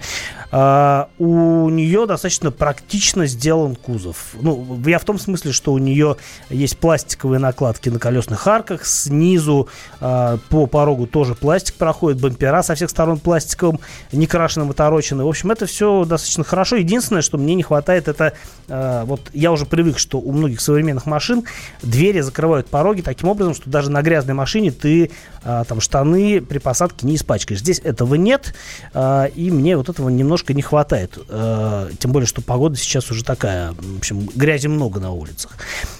А, 0.52 1.08
у 1.18 1.68
нее 1.68 2.06
достаточно 2.06 2.50
практично 2.50 3.26
сделан 3.26 3.74
кузов. 3.76 4.34
Ну, 4.40 4.80
я 4.86 4.98
в 4.98 5.04
том 5.04 5.18
смысле, 5.18 5.52
что 5.52 5.72
у 5.72 5.78
нее 5.78 6.16
есть 6.50 6.78
пластиковые 6.78 7.38
накладки 7.38 7.88
на 7.88 7.98
колесных 7.98 8.46
арках. 8.46 8.86
Снизу 8.86 9.68
а, 10.00 10.38
по 10.48 10.66
порогу 10.66 11.06
тоже 11.06 11.34
пластик 11.34 11.74
проходит. 11.74 12.20
Бампера 12.20 12.62
со 12.62 12.74
всех 12.74 12.90
сторон 12.90 13.18
пластиковым, 13.18 13.80
не 14.12 14.26
крашеным, 14.26 14.70
оторочены. 14.70 15.24
В 15.24 15.28
общем, 15.28 15.50
это 15.50 15.66
все 15.66 16.04
достаточно 16.04 16.44
хорошо. 16.44 16.76
Единственное, 16.76 17.22
что 17.22 17.38
мне 17.38 17.54
не 17.54 17.62
хватает, 17.62 18.08
это 18.08 18.32
а, 18.68 19.04
вот 19.04 19.30
я 19.32 19.52
уже 19.52 19.66
привык, 19.66 19.98
что 19.98 20.18
у 20.18 20.32
многих 20.32 20.60
современных 20.60 21.06
машин 21.06 21.44
двери 21.82 22.20
закрывают 22.20 22.68
пороги 22.68 23.02
таким 23.02 23.28
образом, 23.28 23.54
что 23.54 23.68
даже 23.68 23.90
на 23.90 24.02
грязной 24.02 24.34
машине 24.34 24.70
ты 24.70 25.10
там 25.42 25.80
штаны 25.80 26.40
при 26.40 26.58
посадке 26.86 27.06
не 27.06 27.16
испачкаешь. 27.16 27.60
Здесь 27.60 27.80
этого 27.82 28.14
нет, 28.14 28.54
а, 28.94 29.26
и 29.26 29.50
мне 29.50 29.76
вот 29.76 29.88
этого 29.88 30.08
немножко 30.08 30.54
не 30.54 30.62
хватает. 30.62 31.18
А, 31.28 31.88
тем 31.98 32.12
более, 32.12 32.26
что 32.26 32.42
погода 32.42 32.76
сейчас 32.76 33.10
уже 33.10 33.24
такая, 33.24 33.72
в 33.72 33.98
общем, 33.98 34.28
грязи 34.34 34.66
много 34.68 35.00
на 35.00 35.12
улицах. 35.12 35.52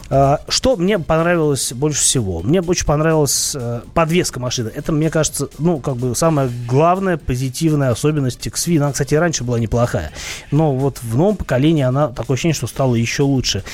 А, 0.08 0.40
что 0.48 0.76
мне 0.76 0.98
понравилось 0.98 1.72
больше 1.72 2.00
всего? 2.00 2.42
Мне 2.42 2.60
очень 2.60 2.86
понравилась 2.86 3.54
э, 3.54 3.80
подвеска 3.94 4.40
машины. 4.40 4.70
Это, 4.74 4.92
мне 4.92 5.10
кажется, 5.10 5.48
ну, 5.58 5.78
как 5.78 5.96
бы 5.96 6.14
самая 6.14 6.50
главная 6.66 7.16
позитивная 7.16 7.90
особенность 7.90 8.46
XV. 8.46 8.76
Она, 8.78 8.92
кстати, 8.92 9.14
раньше 9.14 9.44
была 9.44 9.58
неплохая. 9.58 10.12
Но 10.50 10.74
вот 10.74 10.98
в 11.02 11.16
новом 11.16 11.36
поколении 11.36 11.82
она 11.82 12.08
такое 12.08 12.34
ощущение, 12.34 12.54
что 12.54 12.66
стала 12.66 12.94
еще 12.94 13.22
лучше. 13.22 13.64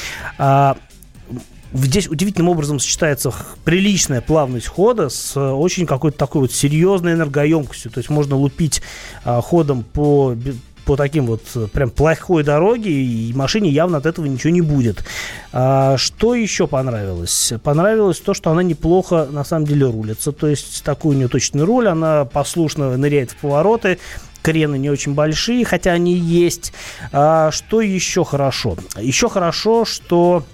Здесь 1.74 2.08
удивительным 2.08 2.50
образом 2.50 2.78
сочетается 2.78 3.32
приличная 3.64 4.20
плавность 4.20 4.66
хода 4.66 5.08
с 5.08 5.36
э, 5.36 5.40
очень 5.40 5.86
какой-то 5.86 6.18
такой 6.18 6.42
вот 6.42 6.52
серьезной 6.52 7.14
энергоемкостью. 7.14 7.90
То 7.90 7.98
есть 7.98 8.10
можно 8.10 8.36
лупить 8.36 8.82
а, 9.24 9.40
ходом 9.40 9.82
по 9.82 10.36
по 10.84 10.96
таким 10.96 11.26
вот 11.26 11.42
э, 11.54 11.68
прям 11.72 11.90
плохой 11.90 12.42
дороге, 12.42 12.90
и 12.90 13.32
машине 13.34 13.70
явно 13.70 13.98
от 13.98 14.06
этого 14.06 14.26
ничего 14.26 14.52
не 14.52 14.60
будет. 14.60 15.04
А, 15.52 15.96
что 15.96 16.34
еще 16.34 16.66
понравилось? 16.66 17.52
Понравилось 17.62 18.18
то, 18.18 18.34
что 18.34 18.50
она 18.50 18.62
неплохо 18.62 19.28
на 19.30 19.44
самом 19.44 19.66
деле 19.66 19.86
рулится. 19.86 20.32
То 20.32 20.48
есть 20.48 20.82
такой 20.84 21.14
у 21.14 21.18
нее 21.18 21.28
точный 21.28 21.64
руль, 21.64 21.88
она 21.88 22.24
послушно 22.24 22.96
ныряет 22.96 23.30
в 23.30 23.36
повороты, 23.36 23.98
крены 24.42 24.76
не 24.76 24.90
очень 24.90 25.14
большие, 25.14 25.64
хотя 25.64 25.92
они 25.92 26.14
есть. 26.14 26.72
А, 27.12 27.50
что 27.50 27.80
еще 27.80 28.24
хорошо? 28.24 28.76
Еще 28.96 29.28
хорошо, 29.28 29.84
что 29.84 30.44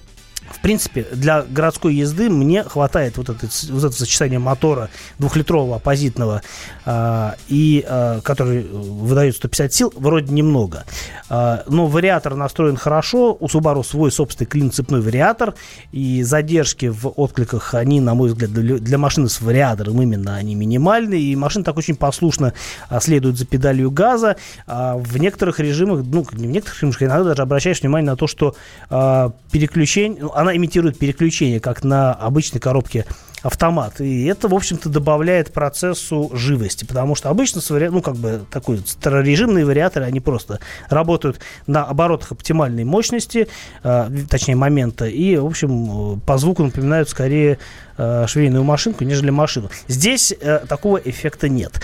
в 0.59 0.61
принципе, 0.61 1.07
для 1.13 1.43
городской 1.43 1.95
езды 1.95 2.29
мне 2.29 2.65
хватает 2.65 3.17
вот, 3.17 3.29
это, 3.29 3.47
вот 3.71 3.85
это 3.85 3.93
сочетание 3.93 4.41
мотора 4.41 4.91
двухлитрового 5.19 5.77
оппозитного, 5.77 6.43
а, 6.85 7.37
и, 7.49 7.85
а, 7.89 8.21
который 8.23 8.65
выдает 8.65 9.37
150 9.37 9.73
сил, 9.73 9.93
вроде 9.97 10.33
немного. 10.35 10.85
А, 11.31 11.63
но 11.69 11.87
вариатор 11.87 12.35
настроен 12.35 12.77
хорошо, 12.77 13.37
у 13.39 13.47
Subaru 13.47 13.85
свой 13.85 14.11
собственный 14.11 14.49
клин-цепной 14.49 15.01
вариатор, 15.01 15.55
и 15.93 16.25
задержки 16.25 16.87
в 16.87 17.07
откликах, 17.17 17.75
они, 17.75 18.01
на 18.01 18.15
мой 18.15 18.31
взгляд, 18.31 18.53
для, 18.53 18.79
для 18.79 18.99
машины 18.99 19.29
с 19.29 19.41
вариатором 19.41 20.03
именно 20.03 20.35
они 20.35 20.57
минимальные, 20.57 21.21
и 21.23 21.37
машина 21.37 21.65
так 21.65 21.77
очень 21.77 21.95
послушно 21.95 22.53
а, 22.89 23.01
следует 23.01 23.39
за 23.39 23.47
педалью 23.47 23.93
газа. 23.93 24.37
А, 24.67 24.97
в 24.97 25.19
некоторых 25.19 25.61
режимах, 25.61 26.05
ну, 26.05 26.27
не 26.33 26.49
в 26.49 26.51
некоторых 26.51 26.83
режимах, 26.83 27.03
иногда 27.03 27.25
даже 27.25 27.43
обращаешь 27.43 27.81
внимание 27.81 28.11
на 28.11 28.17
то, 28.17 28.27
что 28.27 28.57
а, 28.91 29.33
переключение, 29.53 30.23
ну, 30.23 30.48
она 30.49 30.57
имитирует 30.57 30.99
переключение, 30.99 31.61
как 31.61 31.85
на 31.85 32.13
обычной 32.15 32.61
коробке 32.61 33.05
автомат. 33.43 34.01
И 34.01 34.25
это, 34.25 34.49
в 34.49 34.55
общем-то, 34.55 34.89
добавляет 34.89 35.53
процессу 35.53 36.31
живости, 36.35 36.85
потому 36.85 37.15
что 37.15 37.29
обычно, 37.29 37.61
ну, 37.91 38.03
как 38.03 38.17
бы, 38.17 38.41
такой 38.51 38.79
старорежимные 38.85 39.65
вариаторы, 39.65 40.07
они 40.07 40.21
просто 40.21 40.59
работают 40.89 41.39
на 41.67 41.85
оборотах 41.85 42.33
оптимальной 42.33 42.85
мощности, 42.85 43.49
э, 43.85 44.11
точнее, 44.29 44.57
момента, 44.57 45.07
и, 45.07 45.37
в 45.37 45.47
общем, 45.47 46.21
по 46.21 46.39
звуку 46.39 46.65
напоминают 46.65 47.09
скорее 47.09 47.59
э, 47.97 48.27
швейную 48.27 48.65
машинку, 48.65 49.05
нежели 49.05 49.31
машину. 49.31 49.71
Здесь 49.87 50.33
э, 50.33 50.65
такого 50.67 50.97
эффекта 50.97 51.49
нет. 51.49 51.81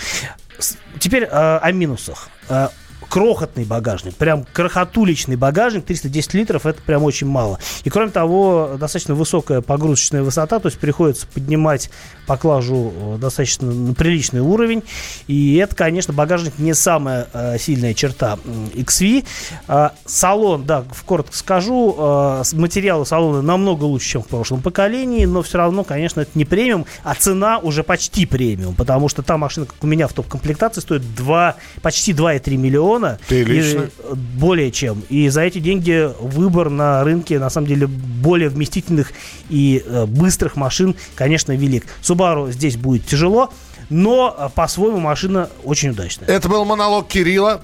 Теперь 0.99 1.25
о 1.25 1.69
минусах. 1.71 2.29
Крохотный 3.09 3.65
багажник, 3.65 4.15
прям 4.15 4.45
крохотуличный 4.51 5.35
багажник, 5.35 5.85
310 5.85 6.33
литров, 6.33 6.65
это 6.65 6.81
прям 6.81 7.03
очень 7.03 7.27
мало. 7.27 7.59
И 7.83 7.89
кроме 7.89 8.11
того, 8.11 8.75
достаточно 8.79 9.15
высокая 9.15 9.61
погрузочная 9.61 10.23
высота, 10.23 10.59
то 10.59 10.67
есть 10.67 10.79
приходится 10.79 11.27
поднимать 11.27 11.89
поклажу 12.25 12.93
э, 12.95 13.17
достаточно 13.19 13.93
приличный 13.93 14.41
уровень. 14.41 14.83
И 15.27 15.55
это, 15.55 15.75
конечно, 15.75 16.13
багажник 16.13 16.57
не 16.57 16.73
самая 16.73 17.27
э, 17.33 17.57
сильная 17.57 17.93
черта 17.93 18.37
XV. 18.73 19.25
А, 19.67 19.93
салон, 20.05 20.65
да, 20.65 20.83
коротко 21.05 21.35
скажу, 21.35 21.95
э, 21.97 22.43
материалы 22.53 23.05
салона 23.05 23.41
намного 23.41 23.83
лучше, 23.83 24.09
чем 24.09 24.23
в 24.23 24.27
прошлом 24.27 24.61
поколении, 24.61 25.25
но 25.25 25.41
все 25.41 25.57
равно, 25.57 25.83
конечно, 25.83 26.21
это 26.21 26.31
не 26.35 26.45
премиум, 26.45 26.85
а 27.03 27.15
цена 27.15 27.59
уже 27.59 27.83
почти 27.83 28.25
премиум, 28.25 28.75
потому 28.75 29.09
что 29.09 29.21
та 29.21 29.37
машина, 29.37 29.65
как 29.65 29.83
у 29.83 29.87
меня 29.87 30.07
в 30.07 30.13
топ-комплектации, 30.13 30.81
стоит 30.81 31.15
2, 31.15 31.55
почти 31.81 32.13
2,3 32.13 32.57
миллиона. 32.57 33.19
Прилично. 33.27 33.81
И, 33.81 33.85
э, 33.85 34.15
более 34.15 34.71
чем. 34.71 35.03
И 35.09 35.29
за 35.29 35.41
эти 35.41 35.59
деньги 35.59 36.09
выбор 36.19 36.69
на 36.69 37.03
рынке, 37.03 37.39
на 37.39 37.49
самом 37.49 37.67
деле, 37.67 37.87
более 37.87 38.49
вместительных 38.49 39.11
и 39.49 39.83
быстрых 40.07 40.55
машин, 40.55 40.95
конечно, 41.15 41.51
велик. 41.51 41.85
Subaru 42.15 42.51
здесь 42.51 42.77
будет 42.77 43.05
тяжело, 43.05 43.51
но 43.89 44.35
э, 44.37 44.49
по-своему 44.53 44.99
машина 44.99 45.49
очень 45.63 45.89
удачная. 45.89 46.27
Это 46.27 46.49
был 46.49 46.65
монолог 46.65 47.07
Кирилла 47.07 47.61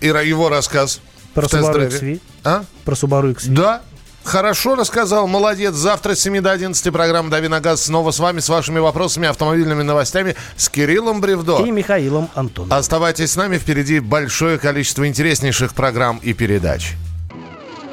и 0.00 0.06
его 0.08 0.48
рассказ. 0.48 1.00
Про. 1.32 1.46
Subaru 1.46 1.88
XV. 1.88 2.20
А? 2.44 2.64
Про 2.84 2.94
Subaru 2.94 3.34
XV. 3.34 3.48
Да. 3.48 3.82
Хорошо 4.22 4.74
рассказал, 4.74 5.26
молодец. 5.26 5.74
Завтра 5.74 6.14
с 6.14 6.20
7 6.20 6.40
до 6.40 6.52
11 6.52 6.90
программа 6.90 7.28
«Дави 7.28 7.48
на 7.48 7.60
газ» 7.60 7.84
снова 7.84 8.10
с 8.10 8.18
вами, 8.18 8.40
с 8.40 8.48
вашими 8.48 8.78
вопросами, 8.78 9.28
автомобильными 9.28 9.82
новостями, 9.82 10.34
с 10.56 10.70
Кириллом 10.70 11.20
Бревдо. 11.20 11.62
И 11.62 11.70
Михаилом 11.70 12.30
Антоновым. 12.34 12.72
Оставайтесь 12.72 13.32
с 13.32 13.36
нами, 13.36 13.58
впереди 13.58 14.00
большое 14.00 14.58
количество 14.58 15.06
интереснейших 15.06 15.74
программ 15.74 16.20
и 16.22 16.32
передач. 16.32 16.94